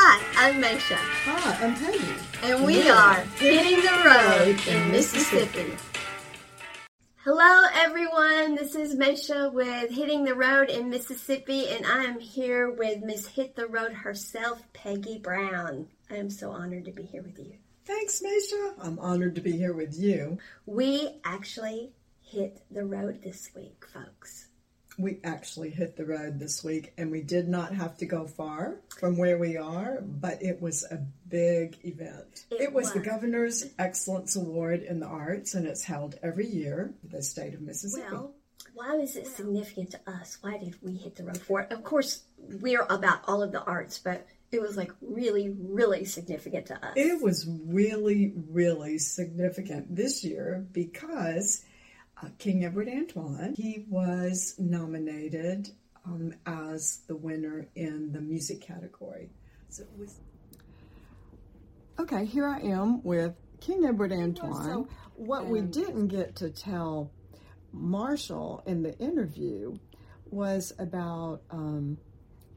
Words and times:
Hi, 0.00 0.46
I'm 0.46 0.62
Meshea. 0.62 0.94
Hi, 0.96 1.66
I'm 1.66 1.74
Peggy. 1.74 2.14
And 2.44 2.64
we 2.64 2.88
are 2.88 3.16
Hitting 3.36 3.82
the 3.82 4.02
Road 4.06 4.56
in 4.68 4.92
Mississippi. 4.92 5.76
Hello, 7.24 7.66
everyone. 7.74 8.54
This 8.54 8.76
is 8.76 8.94
Meshea 8.94 9.52
with 9.52 9.90
Hitting 9.90 10.22
the 10.22 10.36
Road 10.36 10.70
in 10.70 10.88
Mississippi, 10.88 11.68
and 11.70 11.84
I 11.84 12.04
am 12.04 12.20
here 12.20 12.70
with 12.70 13.02
Miss 13.02 13.26
Hit 13.26 13.56
the 13.56 13.66
Road 13.66 13.92
herself, 13.92 14.62
Peggy 14.72 15.18
Brown. 15.18 15.88
I 16.08 16.14
am 16.14 16.30
so 16.30 16.52
honored 16.52 16.84
to 16.84 16.92
be 16.92 17.02
here 17.02 17.22
with 17.22 17.36
you. 17.36 17.54
Thanks, 17.84 18.22
Meshea. 18.22 18.74
I'm 18.80 19.00
honored 19.00 19.34
to 19.34 19.40
be 19.40 19.56
here 19.56 19.74
with 19.74 19.98
you. 19.98 20.38
We 20.64 21.18
actually 21.24 21.90
hit 22.22 22.62
the 22.70 22.84
road 22.84 23.20
this 23.24 23.50
week, 23.52 23.84
folks 23.92 24.47
we 24.98 25.20
actually 25.22 25.70
hit 25.70 25.96
the 25.96 26.04
road 26.04 26.38
this 26.38 26.64
week 26.64 26.92
and 26.98 27.10
we 27.10 27.22
did 27.22 27.48
not 27.48 27.72
have 27.72 27.96
to 27.98 28.06
go 28.06 28.26
far 28.26 28.80
from 28.98 29.16
where 29.16 29.38
we 29.38 29.56
are, 29.56 30.00
but 30.02 30.42
it 30.42 30.60
was 30.60 30.84
a 30.90 30.96
big 31.28 31.78
event. 31.84 32.44
It, 32.50 32.60
it 32.60 32.72
was, 32.72 32.86
was, 32.86 32.94
the 32.94 33.00
Governor's 33.00 33.64
Excellence 33.78 34.34
Award 34.36 34.82
in 34.82 34.98
the 34.98 35.06
Arts 35.06 35.54
and 35.54 35.66
it's 35.66 35.84
held 35.84 36.16
every 36.22 36.48
year 36.48 36.92
in 37.04 37.10
the 37.10 37.22
state 37.22 37.54
of 37.54 37.60
Mississippi. 37.60 38.08
Well, 38.10 38.34
why 38.74 38.96
was 38.96 39.16
it 39.16 39.26
significant 39.28 39.92
to 39.92 40.00
us? 40.06 40.38
Why 40.40 40.58
did 40.58 40.76
we 40.82 40.96
hit 40.96 41.16
the 41.16 41.24
road 41.24 41.38
for 41.38 41.60
it? 41.60 41.72
Of 41.72 41.84
course, 41.84 42.22
we're 42.36 42.86
about 42.90 43.20
all 43.26 43.42
of 43.42 43.52
the 43.52 43.62
arts, 43.62 43.98
but 43.98 44.26
it 44.50 44.60
was 44.60 44.76
like 44.76 44.92
really, 45.00 45.54
really 45.60 46.04
significant 46.04 46.66
to 46.66 46.74
us. 46.74 46.92
It 46.96 47.22
was 47.22 47.48
really, 47.66 48.34
really 48.50 48.98
significant 48.98 49.94
this 49.94 50.24
year 50.24 50.66
because 50.72 51.64
uh, 52.22 52.28
King 52.38 52.64
Edward 52.64 52.88
Antoine. 52.88 53.54
He 53.56 53.84
was 53.88 54.54
nominated 54.58 55.70
um, 56.04 56.34
as 56.46 57.00
the 57.06 57.16
winner 57.16 57.66
in 57.74 58.12
the 58.12 58.20
music 58.20 58.60
category. 58.60 59.30
So 59.68 59.82
it 59.82 59.98
was. 59.98 60.16
Okay, 61.98 62.24
here 62.24 62.46
I 62.46 62.60
am 62.60 63.02
with 63.02 63.34
King 63.60 63.84
Edward 63.84 64.12
Antoine. 64.12 64.64
So, 64.64 64.88
what 65.16 65.46
we 65.46 65.60
didn't 65.60 66.08
get 66.08 66.36
to 66.36 66.50
tell 66.50 67.10
Marshall 67.72 68.62
in 68.66 68.82
the 68.82 68.96
interview 68.98 69.76
was 70.30 70.72
about 70.78 71.40
um, 71.50 71.98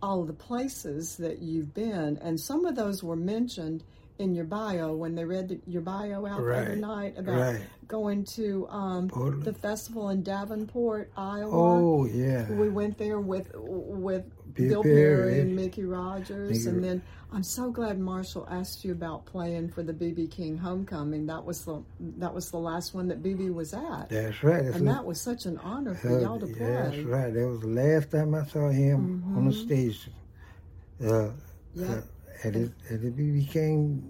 all 0.02 0.23
the 0.25 0.33
places 0.33 1.17
that 1.17 1.39
you've 1.39 1.73
been, 1.73 2.17
and 2.22 2.39
some 2.39 2.66
of 2.66 2.75
those 2.75 3.03
were 3.03 3.16
mentioned 3.16 3.83
in 4.22 4.33
your 4.33 4.45
bio 4.45 4.94
when 4.94 5.16
they 5.16 5.25
read 5.25 5.50
the, 5.50 5.59
your 5.67 5.81
bio 5.81 6.25
out 6.25 6.41
right, 6.41 6.59
the 6.59 6.66
other 6.66 6.75
night 6.75 7.17
about 7.17 7.39
right. 7.39 7.61
going 7.88 8.23
to 8.23 8.67
um, 8.69 9.08
the 9.44 9.53
festival 9.53 10.09
in 10.09 10.23
Davenport, 10.23 11.11
Iowa. 11.17 11.50
Oh 11.52 12.05
yeah, 12.05 12.50
we 12.52 12.69
went 12.69 12.97
there 12.97 13.19
with 13.19 13.52
with 13.55 14.23
Bill, 14.53 14.81
Bill 14.81 14.83
Perry, 14.83 15.39
and 15.39 15.55
Mickey 15.55 15.83
Rogers, 15.83 16.66
Mickey. 16.66 16.69
and 16.69 16.83
then 16.83 17.02
I'm 17.33 17.44
so 17.44 17.72
glad 17.72 17.97
Marshall 18.00 18.47
asked 18.50 18.83
you 18.83 18.91
about 18.91 19.25
playing 19.25 19.69
for 19.69 19.83
the 19.83 19.94
BB 19.94 20.31
King 20.31 20.58
Homecoming. 20.58 21.25
That 21.25 21.44
was 21.44 21.63
the 21.63 21.81
that 22.17 22.33
was 22.33 22.52
the 22.52 22.58
last 22.58 22.94
one 22.94 23.08
that 23.08 23.23
BB 23.23 23.53
was 23.53 23.73
at. 23.73 24.09
That's 24.09 24.44
right. 24.44 24.63
That's 24.63 24.78
and 24.78 24.88
that 24.88 25.06
was 25.06 25.19
such 25.19 25.45
an 25.45 25.58
honor 25.59 25.95
for 25.95 26.19
y'all 26.19 26.39
to 26.39 26.47
play. 26.47 26.66
That's 26.66 26.97
right. 27.00 27.33
That 27.33 27.47
was 27.47 27.61
the 27.61 27.67
last 27.67 28.11
time 28.11 28.35
I 28.35 28.45
saw 28.45 28.69
him 28.69 29.23
mm-hmm. 29.23 29.38
on 29.38 29.45
the 29.45 29.53
stage. 29.53 30.09
Uh, 31.03 31.30
yeah. 31.73 31.88
Uh, 31.88 32.02
at 32.44 32.56
at 32.56 33.02
the 33.02 33.09
BB 33.09 33.50
King 33.50 34.09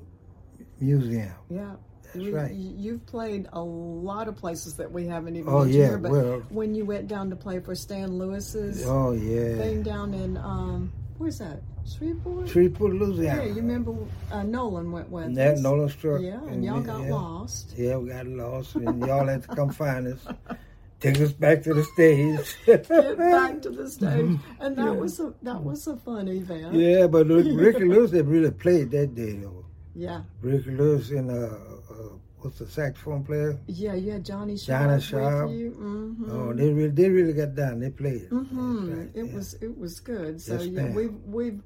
Museum. 0.80 1.34
Yeah. 1.50 1.76
That's 2.14 2.26
we, 2.26 2.32
right. 2.32 2.54
You've 2.54 3.06
played 3.06 3.48
a 3.54 3.62
lot 3.62 4.28
of 4.28 4.36
places 4.36 4.76
that 4.76 4.92
we 4.92 5.08
haven't 5.08 5.38
even 5.38 5.54
oh, 5.54 5.64
yeah. 5.64 5.88
Here, 5.88 5.98
but 5.98 6.12
well, 6.12 6.44
when 6.50 6.76
you 6.76 6.84
went 6.84 7.08
down 7.08 7.30
to 7.30 7.36
play 7.38 7.59
for 7.59 7.74
Stan 7.74 8.18
Lewis's 8.18 8.86
oh 8.86 9.14
yeah 9.14 9.56
thing 9.56 9.82
down 9.82 10.14
in 10.14 10.36
um 10.38 10.92
where's 11.18 11.40
that 11.40 11.62
Shreveport 11.88 12.50
Shreveport 12.50 12.94
Louisiana 12.94 13.44
yeah 13.44 13.48
you 13.48 13.56
remember 13.56 13.96
uh, 14.32 14.44
Nolan 14.44 14.92
went 14.92 15.09
with 15.09 15.36
that 15.36 15.54
us. 15.54 15.62
Nolan 15.62 15.90
Struck 15.90 16.22
yeah 16.22 16.34
and, 16.34 16.50
and 16.50 16.66
y'all 16.66 16.82
got 16.82 17.02
yeah. 17.02 17.14
lost 17.14 17.74
yeah 17.78 17.96
we 17.96 18.09
got 18.09 18.28
lost 18.28 18.75
and 18.75 19.00
y'all 19.06 19.28
had 19.28 19.44
to 19.44 19.56
come 19.56 19.70
find 19.70 20.08
us 20.08 20.28
take 21.01 21.19
us 21.19 21.31
back 21.34 21.63
to 21.63 21.73
the 21.73 21.84
stage. 21.84 22.56
Get 22.66 22.88
back 22.88 23.62
to 23.63 23.69
the 23.69 23.89
stage, 23.89 24.39
and 24.59 24.75
that 24.78 24.85
yeah. 24.85 24.91
was 24.91 25.19
a 25.19 25.34
that 25.41 25.62
was 25.62 25.88
a 25.88 25.97
fun 25.97 26.28
event. 26.29 26.73
Yeah, 26.73 27.07
but 27.07 27.28
Ricky 27.28 27.85
Lewis 27.85 28.12
had 28.12 28.28
really 28.28 28.51
played 28.51 28.91
that 28.91 29.16
day 29.16 29.34
though. 29.38 29.66
Yeah, 29.94 30.22
Ricky 30.41 30.72
Lewis 30.72 31.09
and 31.09 31.31
uh, 31.31 31.56
uh, 31.94 32.16
what's 32.40 32.59
the 32.59 32.67
saxophone 32.67 33.23
player? 33.23 33.59
Yeah, 33.67 33.95
yeah, 33.95 34.19
Johnny 34.19 34.57
Sharp. 34.57 34.90
Johnny 34.90 35.01
Sharp. 35.01 35.50
Mm-hmm. 35.50 36.31
Oh, 36.31 36.53
they 36.53 36.69
really 36.72 36.90
they 36.90 37.09
really 37.09 37.34
got 37.34 37.56
down. 37.56 37.79
They 37.79 37.90
played. 37.90 38.29
Mm-hmm. 38.29 38.94
Right, 38.94 39.09
it 39.13 39.25
yeah. 39.25 39.35
was 39.35 39.56
it 39.56 39.78
was 39.78 40.00
good. 40.00 40.40
So 40.40 40.53
yes, 40.53 40.67
yeah, 40.67 40.91
we've 40.91 41.17
we've 41.25 41.61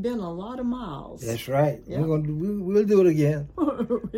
been 0.00 0.20
a 0.20 0.32
lot 0.32 0.60
of 0.60 0.66
miles. 0.66 1.22
That's 1.22 1.48
right. 1.48 1.80
We're 1.86 2.06
gonna 2.06 2.32
we, 2.32 2.60
we'll 2.60 2.84
do 2.84 3.00
it 3.00 3.08
again. 3.08 3.48
yeah. 3.58 3.64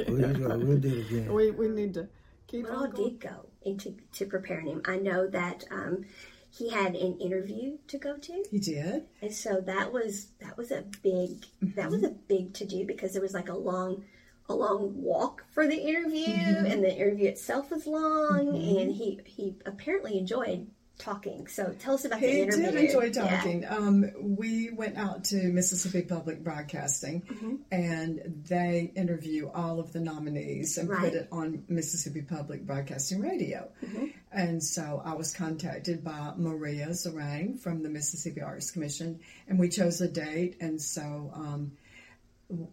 we'll, 0.08 0.58
we'll, 0.58 0.78
do 0.78 0.94
it 0.94 1.06
again. 1.06 1.32
We 1.32 1.50
we 1.52 1.68
need 1.68 1.94
to 1.94 2.08
keep. 2.50 2.68
Well, 2.68 2.90
did 2.90 3.20
go 3.20 3.46
into 3.62 3.96
to 4.12 4.26
preparing 4.26 4.66
him. 4.66 4.82
I 4.84 4.96
know 4.96 5.26
that 5.28 5.64
um, 5.70 6.04
he 6.50 6.70
had 6.70 6.94
an 6.94 7.18
interview 7.18 7.78
to 7.88 7.98
go 7.98 8.16
to. 8.16 8.44
He 8.50 8.58
did, 8.58 9.06
and 9.22 9.32
so 9.32 9.60
that 9.60 9.92
was 9.92 10.28
that 10.40 10.56
was 10.56 10.70
a 10.70 10.84
big 11.02 11.40
mm-hmm. 11.62 11.70
that 11.76 11.90
was 11.90 12.02
a 12.02 12.10
big 12.10 12.54
to 12.54 12.64
do 12.64 12.84
because 12.84 13.12
there 13.12 13.22
was 13.22 13.34
like 13.34 13.48
a 13.48 13.56
long 13.56 14.04
a 14.48 14.54
long 14.54 15.00
walk 15.00 15.44
for 15.52 15.66
the 15.66 15.76
interview, 15.76 16.26
mm-hmm. 16.26 16.66
and 16.66 16.82
the 16.82 16.94
interview 16.94 17.28
itself 17.28 17.70
was 17.70 17.86
long, 17.86 18.46
mm-hmm. 18.46 18.78
and 18.78 18.92
he 18.92 19.20
he 19.24 19.54
apparently 19.64 20.18
enjoyed 20.18 20.66
talking. 21.00 21.46
So 21.48 21.74
tell 21.78 21.94
us 21.94 22.04
about 22.04 22.20
he 22.20 22.26
the 22.26 22.42
interview. 22.42 22.66
He 22.66 22.72
did 22.72 22.84
enjoy 22.84 23.10
talking. 23.10 23.62
Yeah. 23.62 23.76
Um, 23.76 24.10
we 24.18 24.70
went 24.70 24.96
out 24.96 25.24
to 25.24 25.36
Mississippi 25.36 26.02
Public 26.02 26.44
Broadcasting, 26.44 27.22
mm-hmm. 27.22 27.54
and 27.72 28.44
they 28.48 28.92
interview 28.94 29.48
all 29.48 29.80
of 29.80 29.92
the 29.92 30.00
nominees 30.00 30.78
and 30.78 30.88
right. 30.88 31.00
put 31.00 31.14
it 31.14 31.28
on 31.32 31.64
Mississippi 31.68 32.22
Public 32.22 32.66
Broadcasting 32.66 33.20
Radio. 33.20 33.70
Mm-hmm. 33.84 34.06
And 34.32 34.62
so 34.62 35.02
I 35.04 35.14
was 35.14 35.34
contacted 35.34 36.04
by 36.04 36.32
Maria 36.36 36.88
Zarang 36.88 37.58
from 37.58 37.82
the 37.82 37.88
Mississippi 37.88 38.40
Arts 38.40 38.70
Commission, 38.70 39.20
and 39.48 39.58
we 39.58 39.68
chose 39.68 40.00
a 40.00 40.08
date. 40.08 40.56
And 40.60 40.80
so 40.80 41.32
um, 41.34 41.72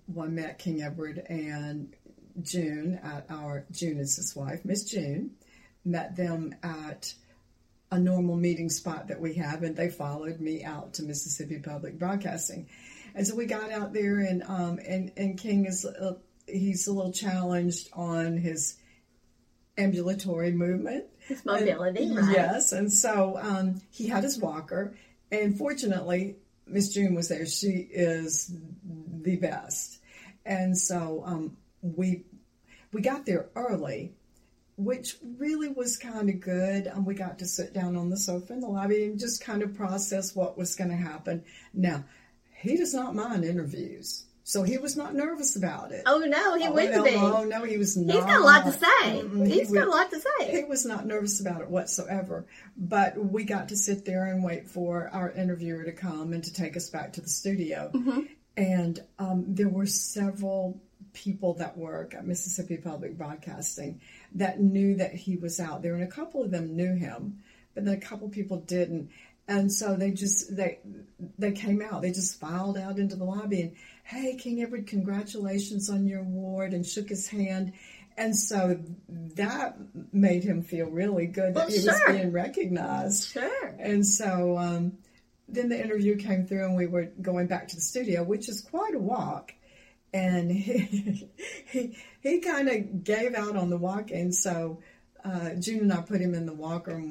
one 0.06 0.36
met 0.36 0.60
King 0.60 0.84
Edward 0.84 1.24
and 1.30 1.96
June 2.42 3.00
at 3.04 3.26
our 3.30 3.66
June 3.72 4.00
is 4.00 4.16
his 4.18 4.36
wife, 4.36 4.64
Miss 4.64 4.84
June, 4.84 5.32
met 5.84 6.16
them 6.16 6.54
at 6.62 7.14
a 7.92 8.00
normal 8.00 8.36
meeting 8.36 8.70
spot 8.70 9.08
that 9.08 9.20
we 9.20 9.36
have, 9.36 9.64
and 9.64 9.76
they 9.76 9.90
followed 9.90 10.40
me 10.40 10.64
out 10.64 10.94
to 10.96 11.04
Mississippi 11.04 11.60
Public 11.60 11.98
Broadcasting. 11.98 12.68
And 13.16 13.26
so 13.26 13.36
we 13.36 13.46
got 13.46 13.72
out 13.72 13.94
there, 13.94 14.20
and 14.20 14.44
um, 14.44 14.80
and 14.86 15.12
and 15.18 15.38
King 15.38 15.66
is 15.66 15.86
uh, 15.86 16.16
he's 16.46 16.88
a 16.88 16.94
little 16.94 17.12
challenged 17.12 17.90
on 17.94 18.38
his 18.38 18.76
ambulatory 19.78 20.52
movement, 20.52 21.06
his 21.20 21.46
mobility, 21.46 22.04
and, 22.04 22.18
right? 22.18 22.36
Yes, 22.36 22.72
and 22.74 22.92
so 22.92 23.40
um, 23.42 23.82
he 23.90 24.08
had 24.08 24.24
his 24.24 24.38
walker, 24.38 24.96
and 25.32 25.58
fortunately, 25.58 26.36
Miss 26.66 26.94
June 26.94 27.16
was 27.16 27.30
there. 27.30 27.46
She 27.46 27.88
is 27.90 28.52
the 29.22 29.38
best, 29.38 30.00
and 30.46 30.78
so 30.78 31.24
um, 31.26 31.58
we 31.82 32.26
we 32.92 33.02
got 33.02 33.26
there 33.26 33.48
early 33.56 34.14
which 34.78 35.18
really 35.38 35.70
was 35.70 35.98
kind 35.98 36.30
of 36.30 36.40
good. 36.40 36.86
And 36.88 37.06
we 37.06 37.16
got 37.16 37.40
to 37.40 37.46
sit 37.46 37.74
down 37.74 37.98
on 37.98 38.10
the 38.10 38.18
sofa 38.18 38.54
in 38.54 38.62
the 38.62 38.68
lobby 38.68 39.06
and 39.06 39.20
just 39.20 39.44
kind 39.44 39.64
of 39.64 39.76
process 39.76 40.36
what 40.36 40.58
was 40.58 40.76
going 40.76 40.92
to 40.92 40.96
happen. 40.96 41.44
Now, 41.74 42.06
he 42.60 42.78
does 42.78 42.94
not 42.94 43.16
mind 43.16 43.44
interviews. 43.44 44.24
So 44.44 44.64
he 44.64 44.78
was 44.78 44.96
not 44.96 45.14
nervous 45.14 45.58
about 45.58 45.92
it. 45.92 46.04
Oh 46.06 46.20
no, 46.20 46.56
he 46.56 46.68
oh, 46.68 46.72
wouldn't 46.72 46.96
no, 46.96 47.04
be. 47.04 47.16
Oh 47.16 47.44
no, 47.44 47.66
he 47.66 47.78
was 47.78 47.98
not. 47.98 48.16
He's 48.16 48.24
got 48.24 48.40
a 48.40 48.44
lot 48.46 48.64
to 48.64 48.72
say. 48.72 49.22
mm 49.22 49.46
He's 49.46 49.68
he 49.68 49.76
got 49.76 49.88
a 49.88 49.92
lot 49.92 50.10
to 50.10 50.22
say. 50.22 50.52
He 50.52 50.64
was 50.64 50.86
not 50.86 51.06
nervous 51.06 51.42
about 51.42 51.60
it 51.60 51.70
whatsoever. 51.70 52.46
But 52.78 53.18
we 53.18 53.44
got 53.44 53.68
to 53.70 53.76
sit 53.76 54.06
there 54.06 54.24
and 54.24 54.42
wait 54.42 54.70
for 54.70 55.10
our 55.12 55.30
interviewer 55.32 55.84
to 55.84 55.92
come 55.92 56.32
and 56.32 56.42
to 56.46 56.54
take 56.54 56.78
us 56.78 56.90
back 56.90 57.12
to 57.14 57.22
the 57.22 57.28
studio. 57.28 57.92
Mm-hmm. 57.94 58.22
And 58.56 59.04
um, 59.20 59.44
there 59.50 59.68
were 59.68 59.86
several 59.86 60.82
people 61.12 61.56
that 61.56 61.78
work 61.78 62.14
at 62.14 62.26
Mississippi 62.26 62.78
Public 62.78 63.18
Broadcasting 63.18 64.00
that 64.36 64.60
knew 64.60 64.96
that 64.96 65.14
he 65.14 65.38
was 65.38 65.60
out 65.60 65.82
there, 65.82 65.96
and 65.96 66.04
a 66.04 66.08
couple 66.08 66.44
of 66.44 66.52
them 66.52 66.76
knew 66.76 66.96
him, 66.96 67.40
but 67.74 67.86
then 67.86 67.94
a 67.94 68.00
couple 68.00 68.30
people 68.30 68.58
didn't. 68.58 69.10
And 69.48 69.72
so 69.72 69.96
they 69.96 70.12
just 70.12 70.56
they 70.56 70.80
they 71.38 71.52
came 71.52 71.82
out. 71.82 72.02
They 72.02 72.12
just 72.12 72.40
filed 72.40 72.78
out 72.78 73.00
into 73.00 73.16
the 73.16 73.24
lobby 73.24 73.62
and 73.62 73.76
hey, 74.04 74.36
King 74.36 74.62
Edward, 74.62 74.88
congratulations 74.88 75.90
on 75.90 76.08
your 76.08 76.22
award, 76.22 76.74
and 76.74 76.86
shook 76.86 77.10
his 77.10 77.28
hand. 77.28 77.74
And 78.18 78.36
so 78.36 78.80
that 79.36 79.78
made 80.12 80.44
him 80.44 80.64
feel 80.64 80.88
really 80.88 81.28
good 81.28 81.54
that 81.54 81.68
well, 81.68 81.68
he 81.68 81.80
sure. 81.80 81.94
was 81.94 82.02
being 82.08 82.32
recognized. 82.32 83.32
Sure. 83.32 83.76
And 83.80 84.06
so 84.06 84.58
um, 84.58 84.98
then 85.48 85.70
the 85.70 85.80
interview 85.80 86.18
came 86.18 86.48
through, 86.48 86.66
and 86.66 86.76
we 86.76 86.88
were 86.88 87.12
going 87.22 87.48
back 87.48 87.68
to 87.70 87.76
the 87.76 87.82
studio, 87.82 88.24
which 88.24 88.50
is 88.50 88.62
quite 88.62 88.96
a 88.96 89.00
walk 89.00 89.54
and 90.14 90.52
he 90.52 91.30
he, 91.68 91.98
he 92.22 92.40
kind 92.40 92.70
of 92.70 93.04
gave 93.04 93.34
out 93.34 93.56
on 93.56 93.70
the 93.70 93.78
walk, 93.78 94.12
and 94.12 94.34
so 94.34 94.80
uh, 95.24 95.52
June 95.60 95.80
and 95.82 95.94
I 95.94 96.02
put 96.02 96.22
him 96.22 96.34
in 96.34 96.46
the 96.46 96.54
walker. 96.54 97.02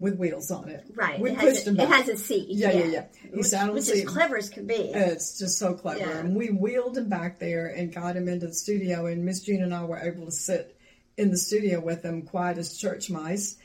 With 0.00 0.18
wheels 0.18 0.50
on 0.50 0.68
it. 0.68 0.84
Right. 0.92 1.20
We 1.20 1.30
it 1.30 1.38
pushed 1.38 1.64
has, 1.64 1.68
him 1.68 1.78
a, 1.78 1.84
it 1.84 1.88
has 1.88 2.08
a 2.08 2.16
seat. 2.16 2.48
Yeah, 2.50 2.72
yeah, 2.72 2.84
yeah. 2.84 3.04
He 3.22 3.28
Which, 3.28 3.46
sat 3.46 3.68
on 3.68 3.76
the 3.76 3.80
seat. 3.80 4.02
is 4.02 4.04
clever 4.04 4.36
as 4.36 4.50
can 4.50 4.66
be. 4.66 4.74
It's 4.74 5.38
just 5.38 5.56
so 5.56 5.72
clever. 5.72 6.00
Yeah. 6.00 6.18
And 6.18 6.34
we 6.34 6.48
wheeled 6.48 6.98
him 6.98 7.08
back 7.08 7.38
there 7.38 7.68
and 7.68 7.94
got 7.94 8.16
him 8.16 8.28
into 8.28 8.48
the 8.48 8.54
studio. 8.54 9.06
And 9.06 9.24
Miss 9.24 9.40
June 9.40 9.62
and 9.62 9.72
I 9.72 9.84
were 9.84 10.00
able 10.00 10.26
to 10.26 10.32
sit 10.32 10.76
in 11.16 11.30
the 11.30 11.38
studio 11.38 11.80
with 11.80 12.04
him, 12.04 12.22
quiet 12.22 12.58
as 12.58 12.76
church 12.76 13.08
mice, 13.08 13.56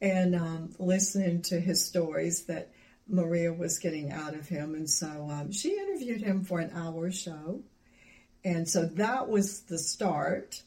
and 0.00 0.36
um, 0.36 0.74
listening 0.78 1.42
to 1.42 1.58
his 1.58 1.84
stories 1.84 2.44
that 2.44 2.70
Maria 3.08 3.52
was 3.52 3.78
getting 3.78 4.12
out 4.12 4.34
of 4.34 4.46
him. 4.46 4.74
And 4.74 4.88
so 4.88 5.28
um, 5.30 5.52
she 5.52 5.78
interviewed 5.78 6.20
him 6.20 6.44
for 6.44 6.60
an 6.60 6.70
hour 6.74 7.10
show. 7.10 7.62
And 8.48 8.66
so 8.66 8.86
that 8.86 9.28
was 9.28 9.60
the 9.60 9.78
start 9.78 10.62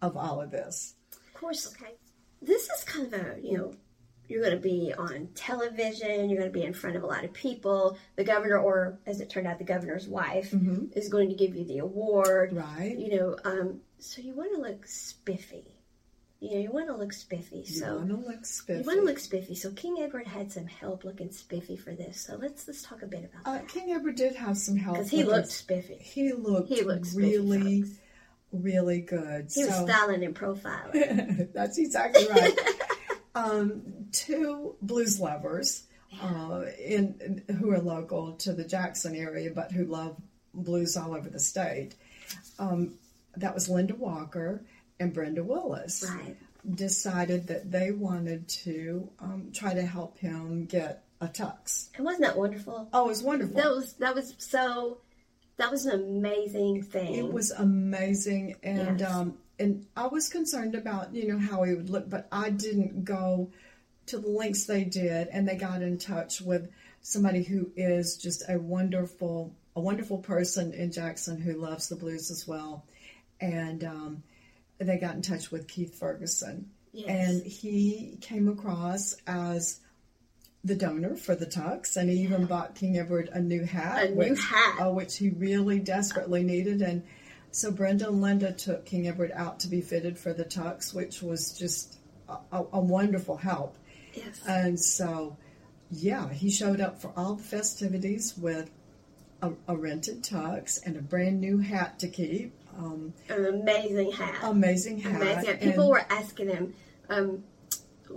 of 0.00 0.16
all 0.16 0.40
of 0.40 0.50
this. 0.50 0.94
Of 1.12 1.34
course, 1.34 1.66
okay. 1.66 1.92
This 2.40 2.70
is 2.70 2.84
kind 2.84 3.12
of 3.12 3.20
a, 3.20 3.36
you 3.42 3.58
know, 3.58 3.74
you're 4.28 4.40
going 4.40 4.56
to 4.56 4.62
be 4.62 4.94
on 4.96 5.28
television, 5.34 6.30
you're 6.30 6.40
going 6.40 6.50
to 6.50 6.58
be 6.58 6.64
in 6.64 6.72
front 6.72 6.96
of 6.96 7.02
a 7.02 7.06
lot 7.06 7.24
of 7.24 7.34
people. 7.34 7.98
The 8.16 8.24
governor, 8.24 8.56
or 8.56 8.98
as 9.04 9.20
it 9.20 9.28
turned 9.28 9.46
out, 9.46 9.58
the 9.58 9.64
governor's 9.64 10.08
wife, 10.08 10.54
is 10.96 11.10
going 11.10 11.28
to 11.28 11.34
give 11.34 11.54
you 11.54 11.64
the 11.66 11.78
award. 11.80 12.54
Right. 12.54 12.96
You 12.98 13.16
know, 13.16 13.36
um, 13.44 13.80
so 13.98 14.22
you 14.22 14.32
want 14.34 14.54
to 14.54 14.62
look 14.62 14.86
spiffy. 14.86 15.66
You 16.42 16.50
know, 16.54 16.58
you 16.58 16.72
want 16.72 16.88
to 16.88 16.96
look 16.96 17.12
spiffy. 17.12 17.64
So 17.64 17.72
You 17.72 17.80
So 17.80 17.96
want 17.98 18.08
to 18.08 18.16
look 18.16 18.44
spiffy. 18.44 18.80
you 18.80 18.84
want 18.84 18.98
to 18.98 19.04
look 19.04 19.18
spiffy. 19.20 19.54
So 19.54 19.70
King 19.70 19.98
Edward 20.00 20.26
had 20.26 20.50
some 20.50 20.66
help 20.66 21.04
looking 21.04 21.30
spiffy 21.30 21.76
for 21.76 21.94
this. 21.94 22.20
So 22.20 22.34
let's 22.34 22.66
let's 22.66 22.82
talk 22.82 23.02
a 23.02 23.06
bit 23.06 23.30
about 23.32 23.46
uh, 23.46 23.58
that 23.58 23.68
King 23.68 23.92
Edward 23.92 24.16
did 24.16 24.34
have 24.34 24.58
some 24.58 24.76
help. 24.76 24.96
because 24.96 25.10
he 25.10 25.22
looked 25.22 25.52
spiffy. 25.52 25.98
He 26.00 26.32
looked, 26.32 26.68
He 26.68 26.82
looked 26.82 27.06
really, 27.14 27.84
really 28.50 29.00
good. 29.02 29.52
He 29.54 29.64
was 29.64 29.74
styling 29.76 30.24
and 30.24 30.34
profiling. 30.34 31.52
That's 31.54 31.78
exactly 31.78 32.26
right. 32.28 32.58
um, 33.36 33.82
two 34.10 34.74
blues 34.82 35.20
lovers 35.20 35.84
uh, 36.20 36.64
in 36.84 37.44
who 37.60 37.70
are 37.70 37.78
local 37.80 38.32
to 38.38 38.52
the 38.52 38.64
Jackson 38.64 39.14
area, 39.14 39.52
but 39.54 39.70
who 39.70 39.84
love 39.84 40.16
blues 40.52 40.96
all 40.96 41.14
over 41.14 41.30
the 41.30 41.38
state. 41.38 41.94
Um, 42.58 42.94
that 43.36 43.54
was 43.54 43.68
Linda 43.68 43.94
Walker 43.94 44.64
and 45.02 45.12
Brenda 45.12 45.42
Willis. 45.44 46.04
right. 46.08 46.36
Decided 46.76 47.48
that 47.48 47.70
they 47.70 47.90
wanted 47.90 48.46
to 48.48 49.10
um, 49.20 49.50
try 49.52 49.74
to 49.74 49.82
help 49.82 50.16
him 50.18 50.64
get 50.66 51.04
a 51.20 51.26
tux. 51.26 51.88
And 51.96 52.04
wasn't 52.04 52.22
that 52.24 52.36
wonderful? 52.38 52.88
Oh, 52.92 53.04
it 53.06 53.08
was 53.08 53.22
wonderful. 53.22 53.56
That 53.56 53.70
was 53.70 53.92
that 53.94 54.14
was 54.14 54.34
so 54.38 54.98
that 55.56 55.70
was 55.70 55.86
an 55.86 56.00
amazing 56.00 56.82
thing. 56.82 57.14
It 57.14 57.32
was 57.32 57.50
amazing, 57.50 58.56
and 58.62 59.00
Yes. 59.00 59.10
um, 59.12 59.38
and 59.58 59.86
I 59.96 60.06
was 60.06 60.28
concerned 60.28 60.74
about 60.74 61.12
you 61.14 61.28
know 61.28 61.38
how 61.38 61.62
he 61.64 61.74
would 61.74 61.90
look, 61.90 62.08
but 62.08 62.28
I 62.30 62.50
didn't 62.50 63.04
go 63.04 63.50
to 64.06 64.18
the 64.18 64.28
lengths 64.28 64.64
they 64.64 64.84
did, 64.84 65.28
and 65.28 65.46
they 65.48 65.56
got 65.56 65.82
in 65.82 65.98
touch 65.98 66.40
with 66.40 66.70
somebody 67.00 67.42
who 67.42 67.70
is 67.76 68.16
just 68.16 68.42
a 68.48 68.56
wonderful 68.58 69.52
a 69.74 69.80
wonderful 69.80 70.18
person 70.18 70.72
in 70.74 70.92
Jackson 70.92 71.40
who 71.40 71.54
loves 71.54 71.88
the 71.88 71.96
blues 71.96 72.30
as 72.30 72.46
well, 72.46 72.84
and 73.40 73.82
um, 73.84 74.22
they 74.84 74.98
got 74.98 75.14
in 75.14 75.22
touch 75.22 75.50
with 75.50 75.68
Keith 75.68 75.98
Ferguson, 75.98 76.70
Yes. 76.92 77.08
and 77.08 77.42
he 77.46 78.18
came 78.20 78.48
across 78.48 79.16
as 79.26 79.80
the 80.64 80.74
donor 80.76 81.16
for 81.16 81.34
the 81.34 81.46
tux, 81.46 81.96
and 81.96 82.08
he 82.08 82.20
even 82.22 82.46
bought 82.46 82.74
King 82.74 82.98
Edward 82.98 83.28
a 83.32 83.40
new 83.40 83.64
hat, 83.64 84.06
A 84.06 84.10
new 84.10 84.16
which, 84.16 84.40
hat. 84.40 84.78
uh, 84.86 84.90
which 84.90 85.16
he 85.18 85.30
really 85.30 85.78
desperately 85.80 86.42
needed. 86.44 86.82
And 86.82 87.02
so 87.50 87.70
Brenda 87.72 88.08
and 88.08 88.20
Linda 88.22 88.52
took 88.52 88.84
King 88.86 89.08
Edward 89.08 89.32
out 89.34 89.60
to 89.60 89.68
be 89.68 89.80
fitted 89.80 90.18
for 90.18 90.32
the 90.32 90.44
tux, 90.44 90.94
which 90.94 91.20
was 91.22 91.58
just 91.58 91.98
a, 92.28 92.36
a, 92.52 92.64
a 92.74 92.80
wonderful 92.80 93.36
help. 93.38 93.76
yes. 94.14 94.40
And 94.46 94.78
so, 94.78 95.36
yeah, 95.90 96.28
he 96.32 96.48
showed 96.50 96.80
up 96.80 97.00
for 97.02 97.12
all 97.16 97.34
the 97.34 97.42
festivities 97.42 98.36
with 98.38 98.70
a, 99.42 99.50
a 99.66 99.76
rented 99.76 100.22
tux 100.22 100.78
and 100.86 100.96
a 100.96 101.02
brand 101.02 101.40
new 101.40 101.58
hat 101.58 101.98
to 102.00 102.08
keep. 102.08 102.54
Um, 102.78 103.12
An 103.28 103.46
amazing 103.46 104.12
hat. 104.12 104.34
amazing 104.42 104.98
hat. 105.00 105.20
amazing. 105.20 105.58
People 105.58 105.82
and- 105.84 105.90
were 105.90 106.04
asking 106.10 106.48
him. 106.48 106.74
Um, 107.08 107.44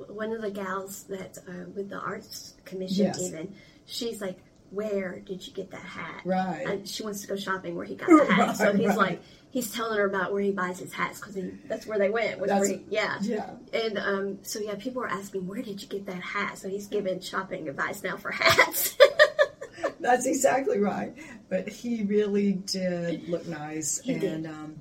one 0.07 0.31
of 0.34 0.42
the 0.42 0.52
gals 0.52 1.04
that 1.04 1.38
uh, 1.48 1.69
with 1.74 1.90
the 1.90 1.98
arts 2.00 2.56
commission, 2.66 3.06
Yes. 3.06 3.22
even 3.22 3.54
she's 3.86 4.19
like, 4.22 4.38
"Where 4.72 5.19
did 5.19 5.46
you 5.48 5.54
get 5.54 5.72
that 5.72 5.81
hat?" 5.81 6.22
Right. 6.25 6.66
And 6.68 6.88
she 6.88 7.04
wants 7.04 7.22
to 7.22 7.28
go 7.28 7.36
shopping 7.36 7.75
where 7.75 7.86
he 7.86 7.96
got 7.96 8.07
the 8.28 8.34
hat. 8.34 8.57
so 8.57 8.74
he's 8.74 8.88
right. 8.88 8.98
like, 8.98 9.22
he's 9.52 9.72
telling 9.72 9.98
her 9.98 10.06
about 10.06 10.34
where 10.34 10.42
he 10.42 10.52
buys 10.52 10.80
his 10.80 10.92
hats 10.92 11.19
because 11.19 11.38
that's 11.68 11.86
where 11.86 11.98
they 11.98 12.10
went. 12.10 12.40
Was 12.40 12.50
where 12.50 12.68
he, 12.68 12.81
yeah. 12.90 13.18
yeah. 13.22 13.52
And 13.74 13.98
um, 13.98 14.40
so 14.42 14.60
yeah, 14.60 14.75
people 14.75 15.02
were 15.02 15.07
asking, 15.10 15.48
"Where 15.48 15.62
did 15.62 15.81
you 15.81 15.88
get 15.88 16.06
that 16.07 16.22
hat?" 16.22 16.57
So 16.57 16.68
he's 16.68 16.88
giving 16.88 17.19
shopping 17.22 17.69
advice 17.69 18.04
now 18.04 18.18
for 18.18 18.31
hats. 18.31 18.98
That's 20.06 20.25
exactly 20.25 20.80
right. 20.80 21.13
But 21.50 21.68
he 21.69 22.04
really 22.04 22.54
did 22.54 23.28
look 23.30 23.46
nice, 23.48 24.00
He 24.00 24.13
and. 24.13 24.48
Um, 24.48 24.75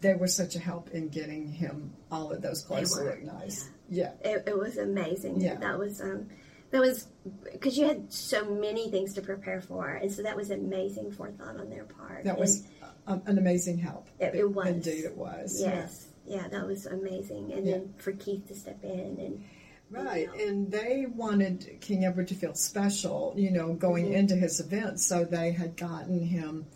they 0.00 0.14
were 0.14 0.26
such 0.26 0.56
a 0.56 0.58
help 0.58 0.88
in 0.92 1.08
getting 1.08 1.46
him 1.52 1.92
all 2.10 2.32
of 2.32 2.40
those 2.40 2.62
clothes 2.62 2.96
to 2.96 3.04
look 3.04 3.22
nice. 3.22 3.68
Yeah. 3.90 4.12
it, 4.24 4.44
it 4.46 4.58
was 4.58 4.78
amazing. 4.78 5.38
Yeah. 5.40 5.56
That 5.56 5.78
was 5.78 6.00
um, 6.00 6.28
that 6.70 6.80
was 6.80 7.08
because 7.52 7.76
you 7.76 7.86
had 7.86 8.10
so 8.10 8.44
many 8.46 8.90
things 8.90 9.12
to 9.14 9.20
prepare 9.22 9.60
for, 9.60 9.86
and 9.90 10.10
so 10.10 10.22
that 10.22 10.34
was 10.34 10.50
amazing 10.50 11.12
forethought 11.12 11.60
on 11.60 11.68
their 11.68 11.84
part. 11.84 12.24
that 12.24 12.38
was 12.38 12.64
um, 13.06 13.20
an 13.26 13.36
amazing 13.36 13.76
help. 13.78 14.08
It- 14.18 14.34
it 14.34 14.50
was. 14.50 14.66
Indeed, 14.66 15.04
it 15.04 15.16
was. 15.16 15.60
Yes, 15.60 16.06
yeah, 16.26 16.48
that 16.48 16.66
was 16.66 16.86
amazing. 16.86 17.52
And 17.52 17.66
then 17.66 17.94
for 17.98 18.12
Keith 18.12 18.48
to 18.48 18.54
step 18.54 18.82
in 18.82 18.90
and 19.20 19.44
Right, 19.90 20.28
you 20.34 20.38
know. 20.38 20.44
and 20.52 20.70
they 20.72 21.06
wanted 21.08 21.78
King 21.80 22.04
Edward 22.04 22.28
to 22.28 22.34
feel 22.34 22.54
special, 22.54 23.34
you 23.36 23.50
know, 23.50 23.72
going 23.74 24.06
Mm-hmm. 24.06 24.14
into 24.14 24.34
his 24.36 24.58
event. 24.60 25.00
So 25.00 25.24
they 25.24 25.52
had 25.52 25.76
gotten 25.76 26.20
him 26.24 26.66